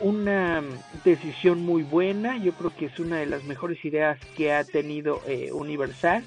[0.00, 0.62] una
[1.04, 5.22] decisión muy buena, yo creo que es una de las mejores ideas que ha tenido
[5.26, 6.24] eh, Universal,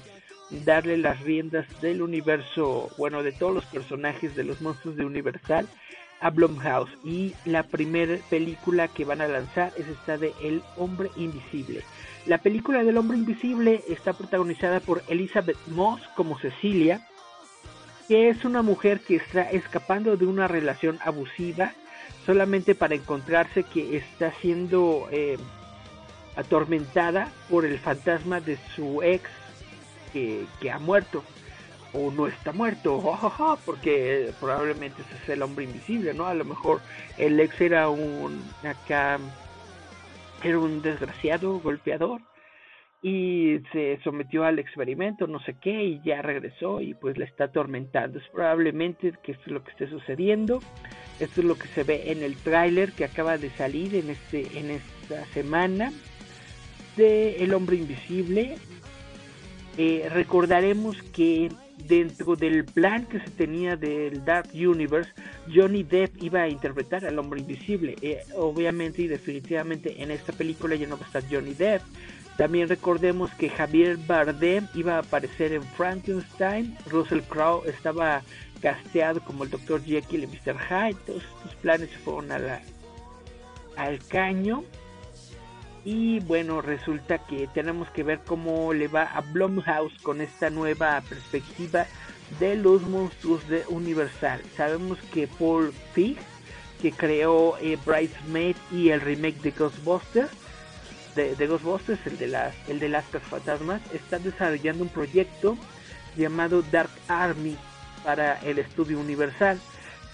[0.64, 5.68] darle las riendas del universo, bueno, de todos los personajes de los monstruos de Universal
[6.20, 11.10] a Blumhouse y la primera película que van a lanzar es esta de El Hombre
[11.16, 11.82] Invisible.
[12.26, 17.06] La película del Hombre Invisible está protagonizada por Elizabeth Moss como Cecilia,
[18.06, 21.72] que es una mujer que está escapando de una relación abusiva
[22.26, 25.38] solamente para encontrarse que está siendo eh,
[26.36, 29.28] atormentada por el fantasma de su ex
[30.12, 31.22] que, ha muerto
[31.92, 33.02] o no está muerto,
[33.66, 36.26] porque probablemente ese es el hombre invisible, ¿no?
[36.26, 36.80] A lo mejor
[37.18, 39.18] el ex era un acá
[40.42, 42.20] era un desgraciado golpeador
[43.02, 47.44] y se sometió al experimento, no sé qué, y ya regresó y pues la está
[47.44, 48.18] atormentando.
[48.18, 50.60] Es probablemente que es lo que esté sucediendo.
[51.20, 54.58] Esto es lo que se ve en el tráiler que acaba de salir en este
[54.58, 55.92] en esta semana
[56.96, 58.56] de El Hombre Invisible.
[59.76, 61.50] Eh, recordaremos que
[61.86, 65.10] dentro del plan que se tenía del Dark Universe,
[65.52, 67.96] Johnny Depp iba a interpretar al hombre invisible.
[68.02, 71.82] Eh, obviamente y definitivamente en esta película ya no va a estar Johnny Depp.
[72.36, 78.22] También recordemos que Javier Bardem iba a aparecer en Frankenstein, Russell Crowe estaba
[78.60, 79.82] casteado como el Dr.
[79.82, 80.56] Jekyll y Mr.
[80.58, 82.62] Hyde, todos estos planes se fueron a la,
[83.76, 84.64] al caño.
[85.84, 91.00] Y bueno, resulta que tenemos que ver cómo le va a Blumhouse con esta nueva
[91.08, 91.86] perspectiva
[92.38, 94.42] de los monstruos de Universal.
[94.56, 96.18] Sabemos que Paul Feig,
[96.82, 100.30] que creó eh, Bridesmaid y el remake de Ghostbusters,
[101.16, 105.56] de, Ghostbusters, el de las, el de las fantasmas, está desarrollando un proyecto
[106.16, 107.56] llamado Dark Army
[108.04, 109.58] para el estudio Universal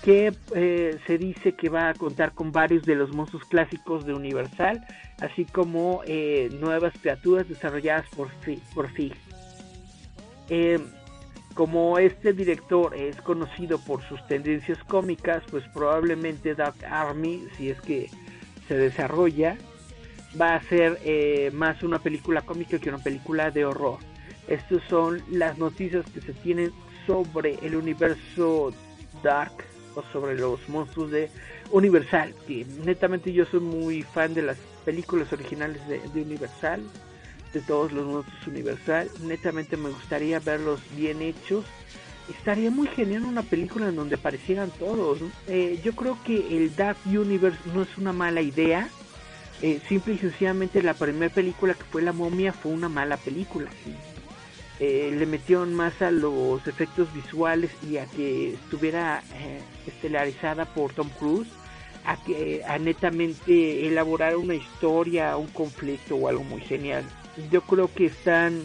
[0.07, 4.15] que eh, se dice que va a contar con varios de los monstruos clásicos de
[4.15, 4.87] Universal,
[5.21, 8.29] así como eh, nuevas criaturas desarrolladas por,
[8.73, 9.15] por Fig.
[10.49, 10.79] Eh,
[11.55, 17.81] como este director es conocido por sus tendencias cómicas, pues probablemente Dark Army, si es
[17.81, 18.09] que
[18.69, 19.57] se desarrolla,
[20.41, 23.99] va a ser más una película cómica que una película de horror.
[24.47, 26.73] Estas son las noticias que se tienen
[27.07, 28.73] sobre el universo
[29.23, 29.53] Dark
[30.13, 31.31] sobre los monstruos de
[31.71, 36.83] Universal, que netamente yo soy muy fan de las películas originales de, Universal,
[37.53, 41.65] de todos los monstruos Universal, netamente me gustaría verlos bien hechos.
[42.29, 45.19] Estaría muy genial una película en donde aparecieran todos.
[45.47, 48.89] Eh, yo creo que el Dark Universe no es una mala idea.
[49.63, 53.71] Eh, simple y sencillamente la primera película que fue La momia fue una mala película.
[54.79, 60.93] Eh, le metieron más a los efectos visuales y a que estuviera eh, estelarizada por
[60.93, 61.49] Tom Cruise,
[62.05, 67.05] a que a netamente elaborar una historia, un conflicto o algo muy genial.
[67.51, 68.65] Yo creo que están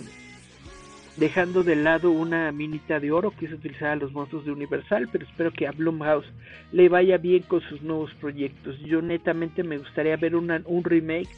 [1.15, 5.08] dejando de lado una minita de oro que es utilizada a los monstruos de Universal,
[5.12, 6.28] pero espero que a Blumhouse
[6.74, 8.78] le vaya bien con sus nuevos proyectos.
[8.80, 11.30] Yo netamente me gustaría ver una, un remake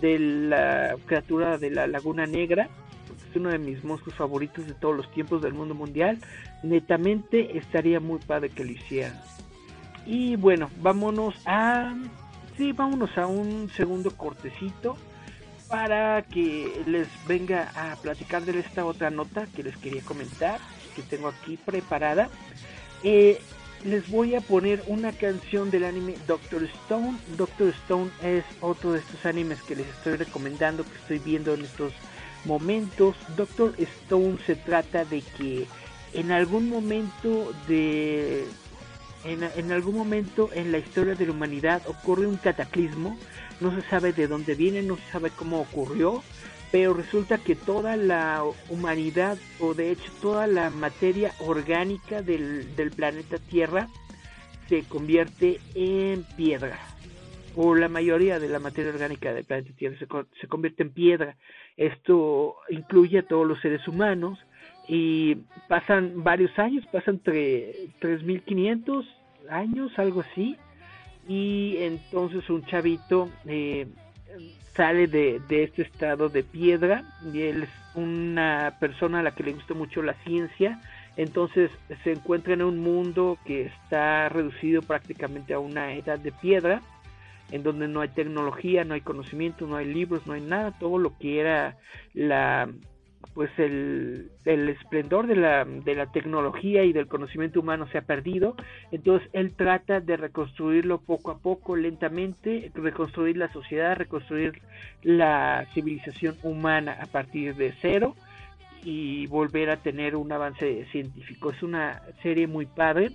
[0.00, 2.68] de la criatura de la Laguna Negra
[3.34, 6.18] uno de mis monstruos favoritos de todos los tiempos del mundo mundial.
[6.62, 9.20] Netamente estaría muy padre que lo hicieran.
[10.06, 11.94] Y bueno, vámonos a...
[12.56, 14.96] Sí, vámonos a un segundo cortecito
[15.68, 20.60] para que les venga a platicar de esta otra nota que les quería comentar,
[20.94, 22.30] que tengo aquí preparada.
[23.02, 23.40] Eh,
[23.84, 27.18] les voy a poner una canción del anime Doctor Stone.
[27.36, 31.62] Doctor Stone es otro de estos animes que les estoy recomendando, que estoy viendo en
[31.62, 31.92] estos
[32.46, 33.16] momentos.
[33.36, 35.66] Doctor Stone se trata de que
[36.14, 38.46] en algún momento de
[39.24, 43.18] en, algún momento en la historia de la humanidad ocurre un cataclismo,
[43.60, 46.22] no se sabe de dónde viene, no se sabe cómo ocurrió,
[46.70, 52.90] pero resulta que toda la humanidad, o de hecho toda la materia orgánica del, del
[52.90, 53.88] planeta Tierra,
[54.68, 56.78] se convierte en piedra,
[57.56, 60.06] o la mayoría de la materia orgánica del planeta Tierra se,
[60.40, 61.36] se convierte en piedra.
[61.76, 64.38] Esto incluye a todos los seres humanos
[64.86, 69.06] y pasan varios años, pasan entre 3.500
[69.50, 70.56] años, algo así,
[71.26, 73.86] y entonces un chavito eh,
[74.74, 79.42] sale de, de, este estado de piedra y él es una persona a la que
[79.42, 80.80] le gusta mucho la ciencia,
[81.16, 81.70] entonces
[82.04, 86.82] se encuentra en un mundo que está reducido prácticamente a una edad de piedra
[87.50, 90.98] en donde no hay tecnología, no hay conocimiento, no hay libros, no hay nada, todo
[90.98, 91.76] lo que era
[92.14, 92.68] la
[93.34, 98.02] pues el, el esplendor de la, de la tecnología y del conocimiento humano se ha
[98.02, 98.56] perdido,
[98.92, 104.62] entonces él trata de reconstruirlo poco a poco, lentamente, reconstruir la sociedad, reconstruir
[105.02, 108.14] la civilización humana a partir de cero
[108.82, 111.50] y volver a tener un avance científico.
[111.50, 113.10] Es una serie muy padre,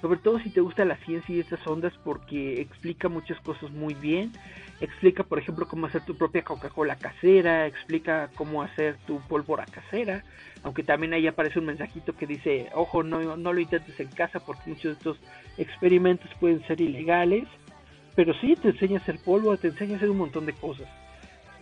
[0.00, 3.94] sobre todo si te gusta la ciencia y estas ondas porque explica muchas cosas muy
[3.94, 4.32] bien.
[4.80, 10.24] Explica, por ejemplo, cómo hacer tu propia Coca-Cola casera, explica cómo hacer tu pólvora casera,
[10.62, 14.40] aunque también ahí aparece un mensajito que dice, ojo, no, no lo intentes en casa
[14.40, 15.18] porque muchos de estos
[15.58, 17.44] experimentos pueden ser ilegales,
[18.14, 20.88] pero sí te enseña a hacer pólvora, te enseña a hacer un montón de cosas.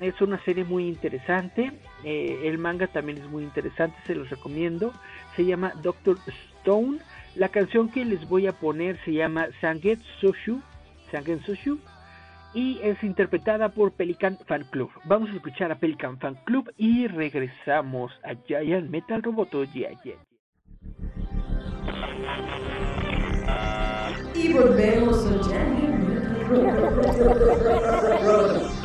[0.01, 1.72] Es una serie muy interesante,
[2.05, 4.92] eh, el manga también es muy interesante, se los recomiendo,
[5.34, 6.99] se llama Doctor Stone
[7.34, 10.61] la canción que les voy a poner se llama Sanget Soshu,
[11.11, 11.78] Sanget Soshu
[12.53, 14.90] y es interpretada por Pelican Fan Club.
[15.05, 20.01] Vamos a escuchar a Pelican Fan Club y regresamos a Giant Metal Roboto Giant.
[24.34, 26.90] Y volvemos a Giant Metal
[28.11, 28.77] Roboto.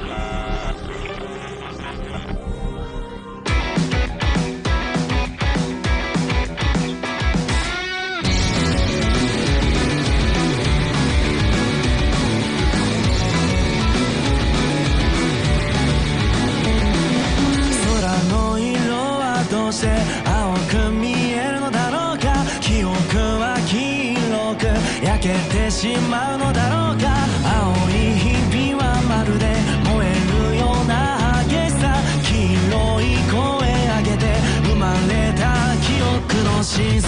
[25.74, 27.10] しまうのだろうか。
[27.44, 29.58] 青い日々はまるで
[29.90, 30.14] 燃え
[30.54, 31.98] るような激しさ。
[32.22, 32.30] 黄
[32.70, 34.24] 色い声上げて
[34.64, 35.50] 生まれた
[35.82, 36.14] 記憶
[36.46, 37.02] の静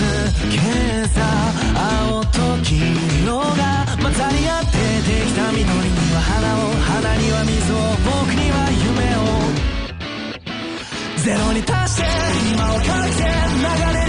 [0.50, 0.58] け
[1.14, 1.22] さ。
[1.78, 2.74] 青と黄
[3.24, 5.70] 色が混ざり合ってできた緑に
[6.12, 6.74] は花を。
[6.90, 9.30] 花には水を僕には夢を。
[11.24, 12.04] ゼロに達して
[12.52, 13.24] 今をかけて
[13.62, 14.05] 流れ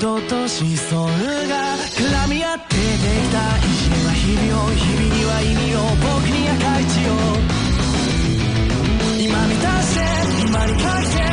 [0.00, 2.80] 人としそうが絡み合ってで
[3.20, 7.12] きた意地は日々を日々には意味を僕に赤い血を
[9.20, 10.00] 今満たして
[10.42, 11.29] 今に書いて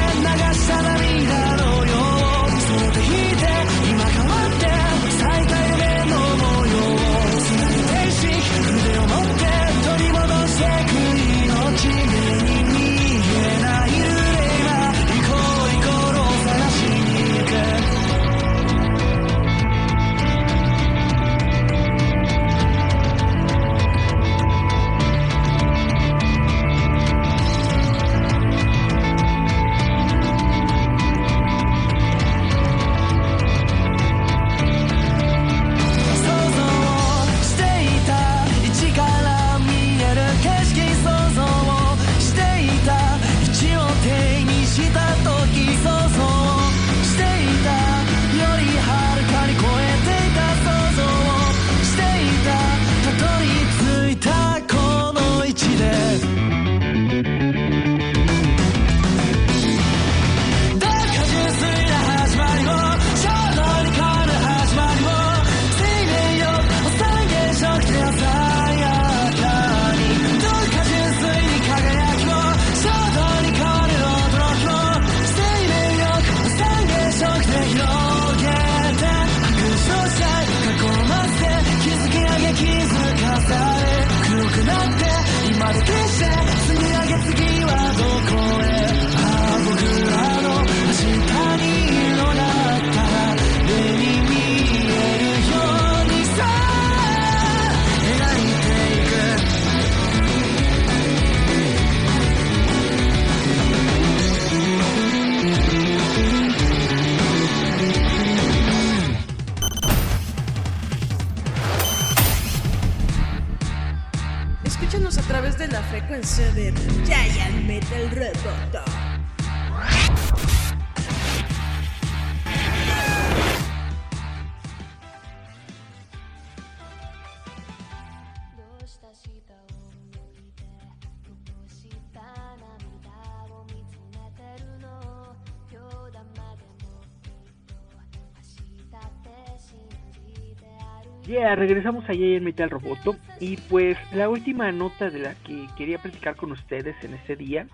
[141.56, 146.36] regresamos allá en Metal Roboto y pues la última nota de la que quería platicar
[146.36, 147.68] con ustedes en este día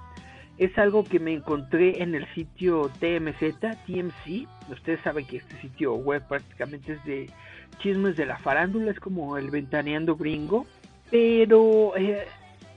[0.57, 4.47] es algo que me encontré en el sitio TMZ, TMC.
[4.69, 7.29] Ustedes saben que este sitio web prácticamente es de
[7.79, 10.67] chismes de la farándula, es como el ventaneando gringo.
[11.09, 12.27] Pero eh,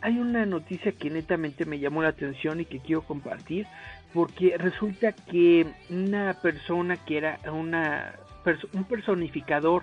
[0.00, 3.66] hay una noticia que netamente me llamó la atención y que quiero compartir
[4.14, 8.14] porque resulta que una persona que era una
[8.72, 9.82] un personificador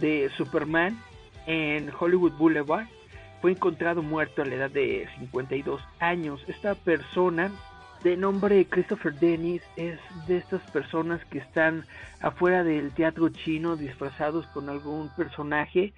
[0.00, 0.98] de Superman
[1.46, 2.86] en Hollywood Boulevard
[3.40, 6.42] fue encontrado muerto a la edad de 52 años.
[6.48, 7.50] Esta persona
[8.02, 11.84] de nombre Christopher Dennis es de estas personas que están
[12.20, 15.92] afuera del teatro chino disfrazados con algún personaje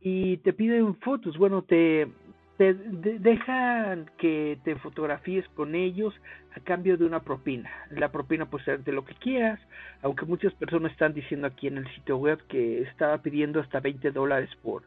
[0.00, 2.08] y te piden fotos, bueno, te,
[2.56, 6.14] te de- dejan que te fotografíes con ellos
[6.56, 7.70] a cambio de una propina.
[7.90, 9.60] La propina puede ser de lo que quieras,
[10.02, 14.10] aunque muchas personas están diciendo aquí en el sitio web que estaba pidiendo hasta 20
[14.12, 14.82] dólares por,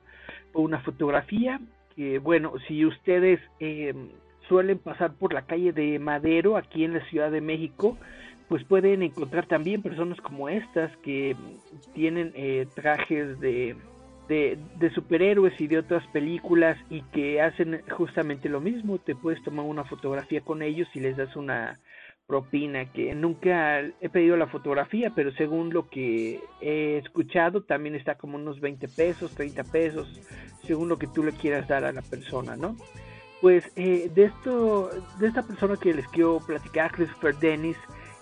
[0.54, 1.60] por una fotografía.
[1.96, 3.94] Que bueno, si ustedes eh,
[4.48, 7.98] suelen pasar por la calle de Madero aquí en la Ciudad de México,
[8.48, 11.36] pues pueden encontrar también personas como estas que
[11.94, 13.76] tienen eh, trajes de,
[14.28, 18.98] de, superhéroes y de otras películas y que hacen justamente lo mismo.
[19.00, 21.80] Te puedes tomar una fotografía con ellos y les das una
[22.26, 28.16] propina que nunca he pedido la fotografía, pero según lo que he escuchado también está
[28.16, 30.22] como unos 20 pesos, 30 pesos,
[30.66, 32.76] según lo que tú le quieras dar a la persona, ¿no?
[33.40, 37.78] Pues eh, de esto, de esta persona que les quiero platicar, Christopher Dennis,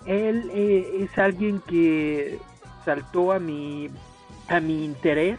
[0.06, 2.38] él eh, es alguien que
[2.84, 3.88] saltó a mi,
[4.48, 5.38] a mi interés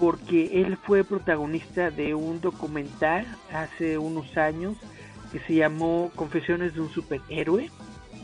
[0.00, 4.76] porque él fue protagonista de un documental hace unos años
[5.30, 7.70] que se llamó Confesiones de un superhéroe,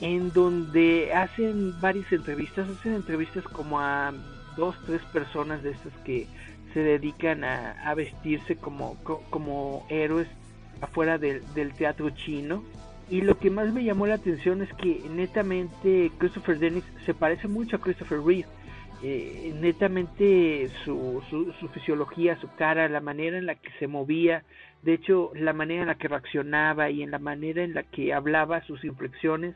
[0.00, 4.12] en donde hacen varias entrevistas, hacen entrevistas como a
[4.56, 6.26] dos, tres personas de estas que
[6.72, 10.28] se dedican a, vestirse como, co- como héroes
[10.80, 12.64] afuera del, del teatro chino.
[13.08, 17.48] Y lo que más me llamó la atención es que netamente Christopher Dennis se parece
[17.48, 18.46] mucho a Christopher Reeve.
[19.02, 24.42] Eh, netamente su, su, su fisiología, su cara, la manera en la que se movía,
[24.82, 28.14] de hecho la manera en la que reaccionaba y en la manera en la que
[28.14, 29.54] hablaba, sus inflexiones,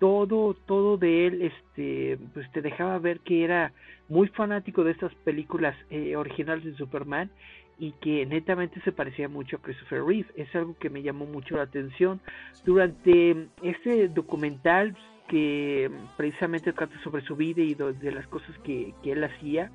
[0.00, 3.72] todo, todo de él, este, pues te dejaba ver que era
[4.08, 7.30] muy fanático de estas películas eh, originales de Superman
[7.78, 10.28] y que netamente se parecía mucho a Christopher Reeve.
[10.34, 12.20] Es algo que me llamó mucho la atención.
[12.64, 14.96] Durante este documental
[15.28, 19.70] que precisamente trata sobre su vida y de las cosas que, que él hacía,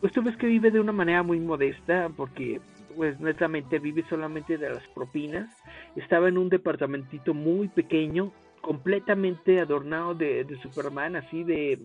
[0.00, 2.60] pues tú ves que vive de una manera muy modesta porque
[2.96, 5.48] pues netamente vive solamente de las propinas.
[5.96, 11.80] Estaba en un departamentito muy pequeño, completamente adornado de, de Superman, así de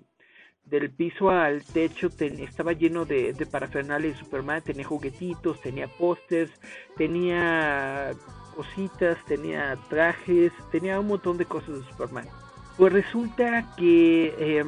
[0.65, 6.51] del piso al techo estaba lleno de, de parafernalia de Superman, tenía juguetitos, tenía pósters,
[6.97, 8.11] tenía
[8.53, 12.25] cositas, tenía trajes, tenía un montón de cosas de Superman.
[12.77, 14.65] Pues resulta que eh,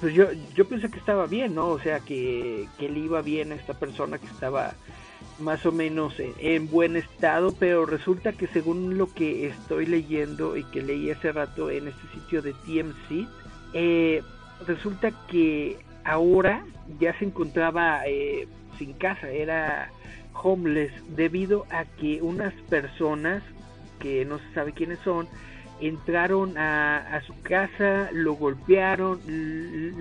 [0.00, 1.68] pues yo, yo pensé que estaba bien, ¿no?
[1.68, 4.74] O sea, que, que le iba bien a esta persona que estaba
[5.38, 10.56] más o menos en, en buen estado, pero resulta que según lo que estoy leyendo
[10.56, 13.28] y que leí hace rato en este sitio de TMC,
[13.74, 14.22] eh,
[14.66, 16.64] resulta que ahora
[16.98, 18.48] ya se encontraba eh,
[18.78, 19.90] sin casa, era
[20.42, 23.42] homeless debido a que unas personas
[23.98, 25.28] que no se sabe quiénes son
[25.80, 29.20] entraron a, su casa, lo golpearon,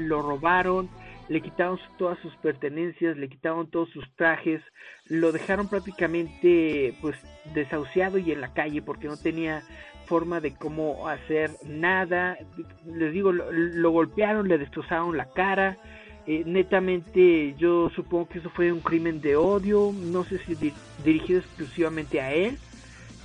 [0.08, 0.90] lo robaron,
[1.28, 4.62] le quitaron todas sus pertenencias, le quitaron todos sus trajes,
[5.08, 7.16] lo dejaron prácticamente pues
[7.54, 9.62] desahuciado y en la calle porque no tenía
[10.08, 12.38] forma de cómo hacer nada.
[12.86, 15.78] Les digo, lo, lo golpearon, le destrozaron la cara.
[16.26, 20.74] Eh, netamente yo supongo que eso fue un crimen de odio, no sé si di-
[21.04, 22.58] dirigido exclusivamente a él,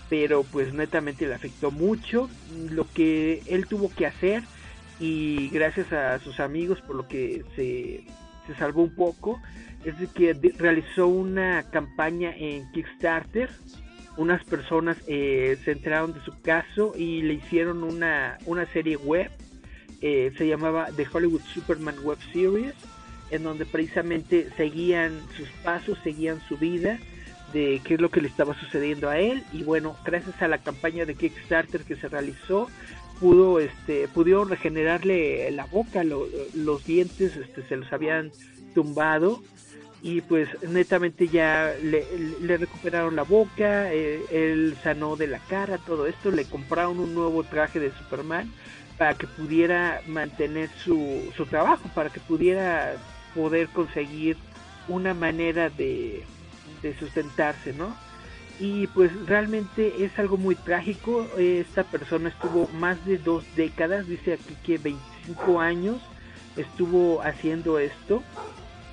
[0.09, 2.29] pero pues netamente le afectó mucho
[2.71, 4.43] lo que él tuvo que hacer
[5.01, 8.05] y gracias a sus amigos por lo que se,
[8.47, 9.41] se salvó un poco.
[9.85, 13.51] Es de que realizó una campaña en Kickstarter.
[14.17, 19.31] Unas personas eh, se enteraron de su caso y le hicieron una, una serie web
[20.07, 22.75] eh, se llamaba The Hollywood Superman Web Series
[23.31, 26.99] en donde precisamente seguían sus pasos seguían su vida
[27.55, 29.43] de qué es lo que le estaba sucediendo a él.
[29.55, 32.69] Y bueno gracias a la campaña de Kickstarter que se realizó
[33.21, 38.31] pudo este pudieron regenerarle la boca lo- los dientes este se los habían
[38.75, 39.41] tumbado.
[40.03, 42.05] Y pues netamente ya le,
[42.59, 46.31] recuperaron la boca eh, él sanó de la cara todo esto.
[46.31, 48.53] Le compraron un nuevo traje de Superman
[48.99, 52.97] para que pudiera mantener su, su trabajo para que pudiera
[53.35, 54.37] poder conseguir
[54.89, 56.23] una manera de,
[56.85, 57.97] de sustentarse, ¿no?
[58.61, 61.26] Y pues realmente es algo muy trágico.
[61.37, 66.01] Esta persona estuvo más de dos décadas, dice aquí que 25 años
[66.57, 68.22] estuvo haciendo esto.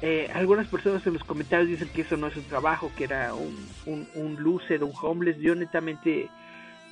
[0.01, 3.35] Eh, algunas personas en los comentarios dicen que eso no es un trabajo, que era
[3.35, 5.37] un, un, un un homeless.
[5.37, 6.27] Yo netamente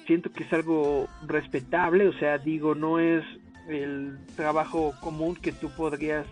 [0.05, 3.23] siento que es algo respetable, o sea, digo, no es
[3.67, 6.25] el trabajo común que tú podrías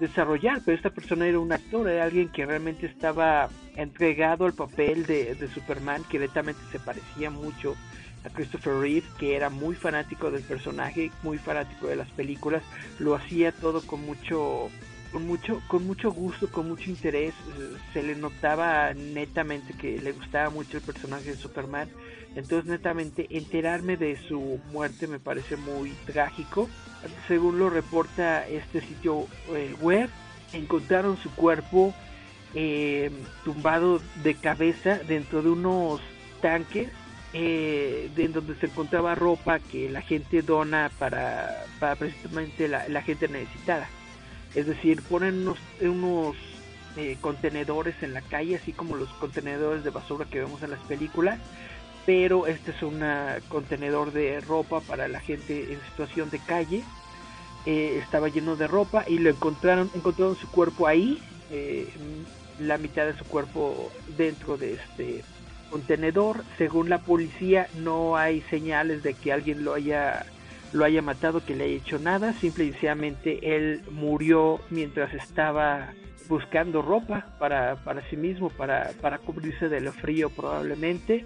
[0.00, 5.06] desarrollar, pero esta persona era un actor, era alguien que realmente estaba entregado al papel
[5.06, 7.76] de, de Superman, que netamente se parecía mucho
[8.24, 12.62] a Christopher Reeve, que era muy fanático del personaje, muy fanático de las películas,
[12.98, 14.70] lo hacía todo con mucho
[15.12, 17.34] con mucho, con mucho gusto, con mucho interés.
[17.58, 21.88] eh, Se le notaba netamente que le gustaba mucho el personaje de Superman.
[22.34, 26.68] Entonces, netamente, enterarme de su muerte me parece muy trágico.
[27.28, 30.10] Según lo reporta este sitio eh, web,
[30.52, 31.94] encontraron su cuerpo
[32.54, 33.10] eh,
[33.44, 36.00] tumbado de cabeza dentro de unos
[36.40, 36.88] tanques
[37.32, 43.28] eh, en donde se encontraba ropa que la gente dona para, para precisamente la gente
[43.28, 43.88] necesitada.
[44.56, 45.46] Es decir, ponen
[45.82, 46.36] unos,
[46.96, 50.80] eh, contenedores en la calle, así como los contenedores de basura que vemos en las
[50.80, 51.38] películas,
[52.06, 53.02] pero este es un
[53.48, 56.82] contenedor de ropa para la gente en situación de calle.
[57.66, 61.88] Eh, estaba lleno de ropa y lo encontraron, encontraron su cuerpo ahí, eh,
[62.58, 65.22] la mitad de su cuerpo dentro de este
[65.70, 66.44] contenedor.
[66.56, 70.24] Según la policía, no hay señales de que alguien lo haya
[70.76, 72.32] lo haya matado, que le haya hecho nada.
[72.34, 75.92] Simple y sencillamente él murió mientras estaba
[76.28, 81.24] buscando ropa para, para sí mismo, para, para cubrirse de lo frío probablemente.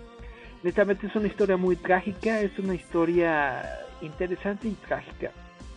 [0.62, 3.62] Netamente es una historia muy trágica, es una historia
[4.03, 5.30] interesante y trágica.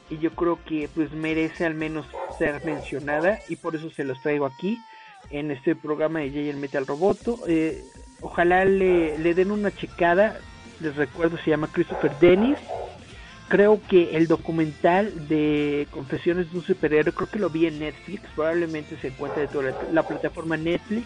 [0.10, 2.06] Y yo creo que pues merece al menos
[2.38, 4.78] ser mencionada y por eso se los traigo aquí
[5.30, 7.40] en este programa de el Metal Roboto.
[7.48, 7.82] Eh,
[8.22, 10.38] ojalá le, le den una checada.
[10.82, 12.60] Les recuerdo, se llama Christopher Dennis.
[13.54, 18.24] Creo que el documental de Confesiones de un superhéroe, creo que lo vi en Netflix.
[18.36, 21.06] Probablemente se encuentra de toda la, la plataforma Netflix.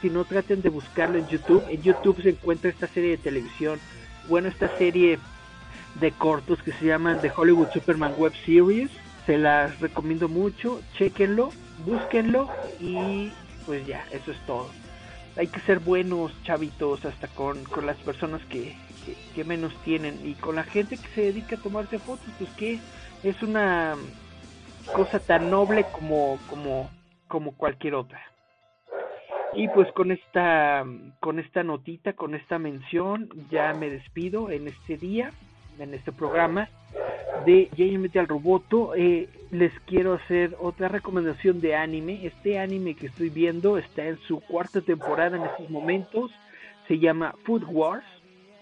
[0.00, 1.64] Si no, traten de buscarlo en YouTube.
[1.68, 3.80] En YouTube se encuentra esta serie de televisión.
[4.28, 5.18] Bueno, esta serie
[5.98, 8.92] de cortos que se llaman The Hollywood Superman Web Series.
[9.26, 10.80] Se las recomiendo mucho.
[10.96, 11.50] Chequenlo,
[11.84, 13.32] búsquenlo y
[13.66, 14.70] pues ya, eso es todo.
[15.36, 18.76] Hay que ser buenos, chavitos, hasta con, con las personas que,
[19.34, 22.78] que, menos tienen y con la gente que se dedica a tomarse fotos, pues que
[23.22, 23.96] es una
[24.94, 26.90] cosa tan noble como, como,
[27.28, 28.20] como cualquier otra.
[29.54, 30.84] Y pues con esta,
[31.18, 35.32] con esta notita, con esta mención, ya me despido en este día,
[35.78, 36.68] en este programa
[37.44, 38.94] de JMT al Roboto.
[38.94, 42.26] Eh, les quiero hacer otra recomendación de anime.
[42.26, 46.30] Este anime que estoy viendo está en su cuarta temporada en estos momentos.
[46.86, 48.04] Se llama Food Wars.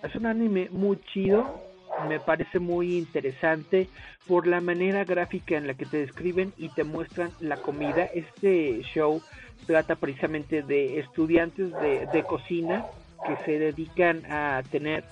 [0.02, 1.60] Es un anime muy chido.
[2.08, 3.88] Me parece muy interesante
[4.26, 8.04] por la manera gráfica en la que te describen y te muestran la comida.
[8.04, 9.20] Este show
[9.66, 12.86] trata precisamente de estudiantes de, cocina
[13.26, 15.04] que se dedican a tener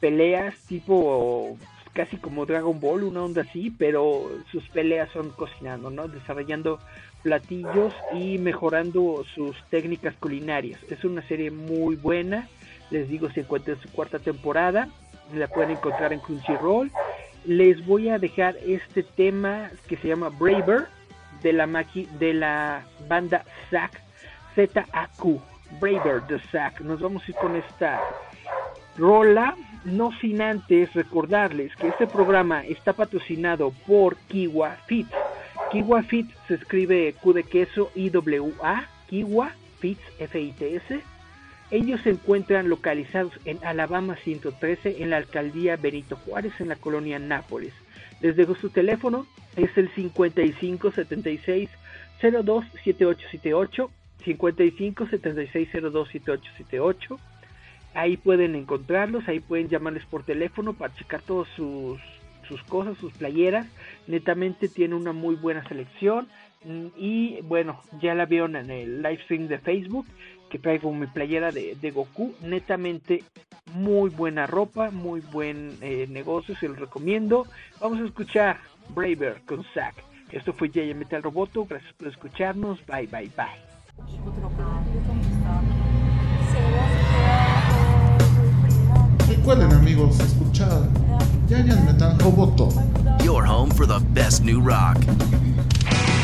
[0.00, 1.56] peleas tipo
[1.94, 6.08] casi como Dragon Ball, una onda así, pero sus peleas son cocinando, ¿no?
[6.08, 6.80] Desarrollando
[7.22, 10.80] platillos y mejorando sus técnicas culinarias.
[10.90, 12.48] Es una serie muy buena,
[12.90, 14.88] les digo, se encuentra en su cuarta temporada,
[15.32, 16.90] la pueden encontrar en Crunchyroll.
[17.46, 20.86] Les voy a dejar este tema que se llama Braver
[21.42, 24.00] de la maqui de la banda Zack
[24.54, 25.40] ZAQ,
[25.80, 26.80] Braver de Zack.
[26.80, 28.00] Nos vamos a ir con esta
[28.96, 35.08] rola, no sin antes recordarles que este programa está patrocinado por Kiwa Fit.
[35.70, 41.13] Kiwa Fit se escribe Q de queso IWA, Kiwa Fits F-I-T-S.
[41.70, 47.18] Ellos se encuentran localizados en Alabama 113 en la alcaldía Benito Juárez en la colonia
[47.18, 47.72] Nápoles.
[48.20, 51.70] Les dejo su teléfono, es el 5576
[52.20, 53.90] 027878
[54.24, 57.18] 55 76 027878
[57.94, 62.00] ahí pueden encontrarlos, ahí pueden llamarles por teléfono para checar todas sus,
[62.46, 63.66] sus cosas, sus playeras.
[64.06, 66.28] Netamente tiene una muy buena selección.
[66.96, 70.06] Y bueno, ya la vieron en el live stream de Facebook,
[70.50, 72.34] que traigo mi playera de, de Goku.
[72.42, 73.22] Netamente
[73.74, 77.46] muy buena ropa, muy buen eh, negocio, se los recomiendo.
[77.80, 78.58] Vamos a escuchar
[78.94, 79.94] Braver con Zack.
[80.30, 83.46] Esto fue Jay Metal Roboto, gracias por escucharnos, bye bye bye.
[89.28, 90.88] Recuerden amigos, escuchar
[91.48, 92.68] Giant Metal Roboto.
[93.22, 96.23] Your home for the best new rock.「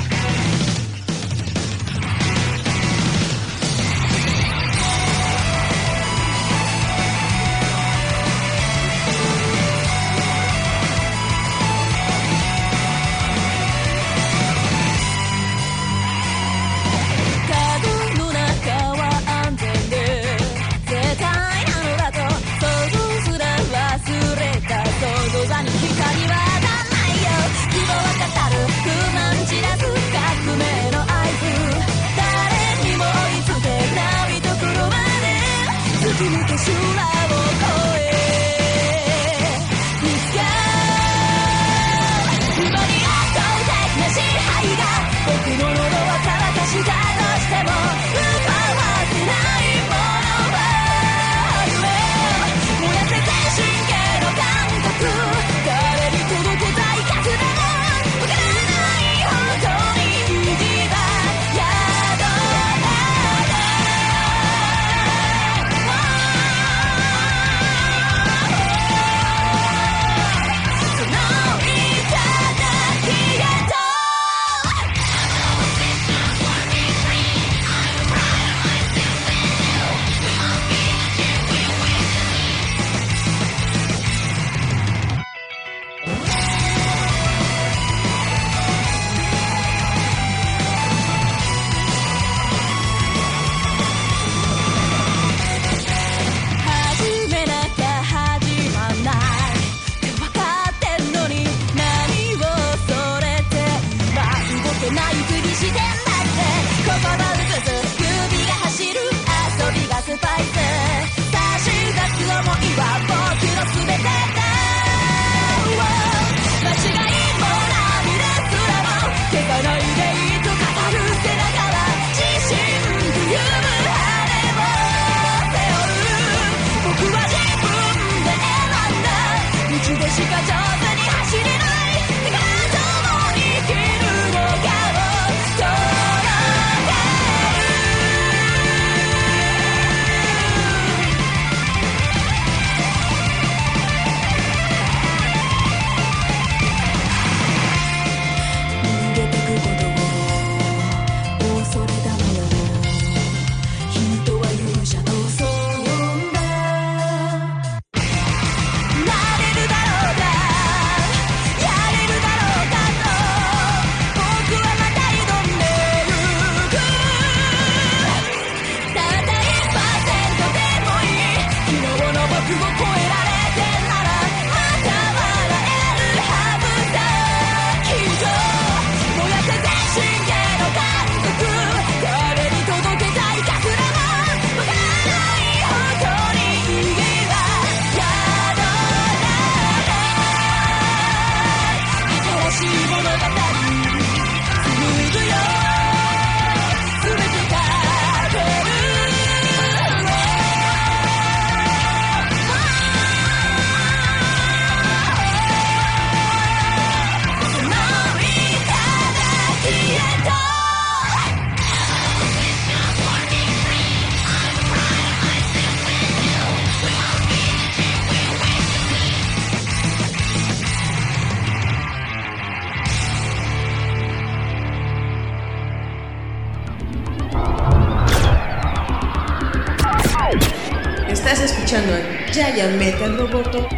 [232.61, 233.70] a Giant Metal Roboto.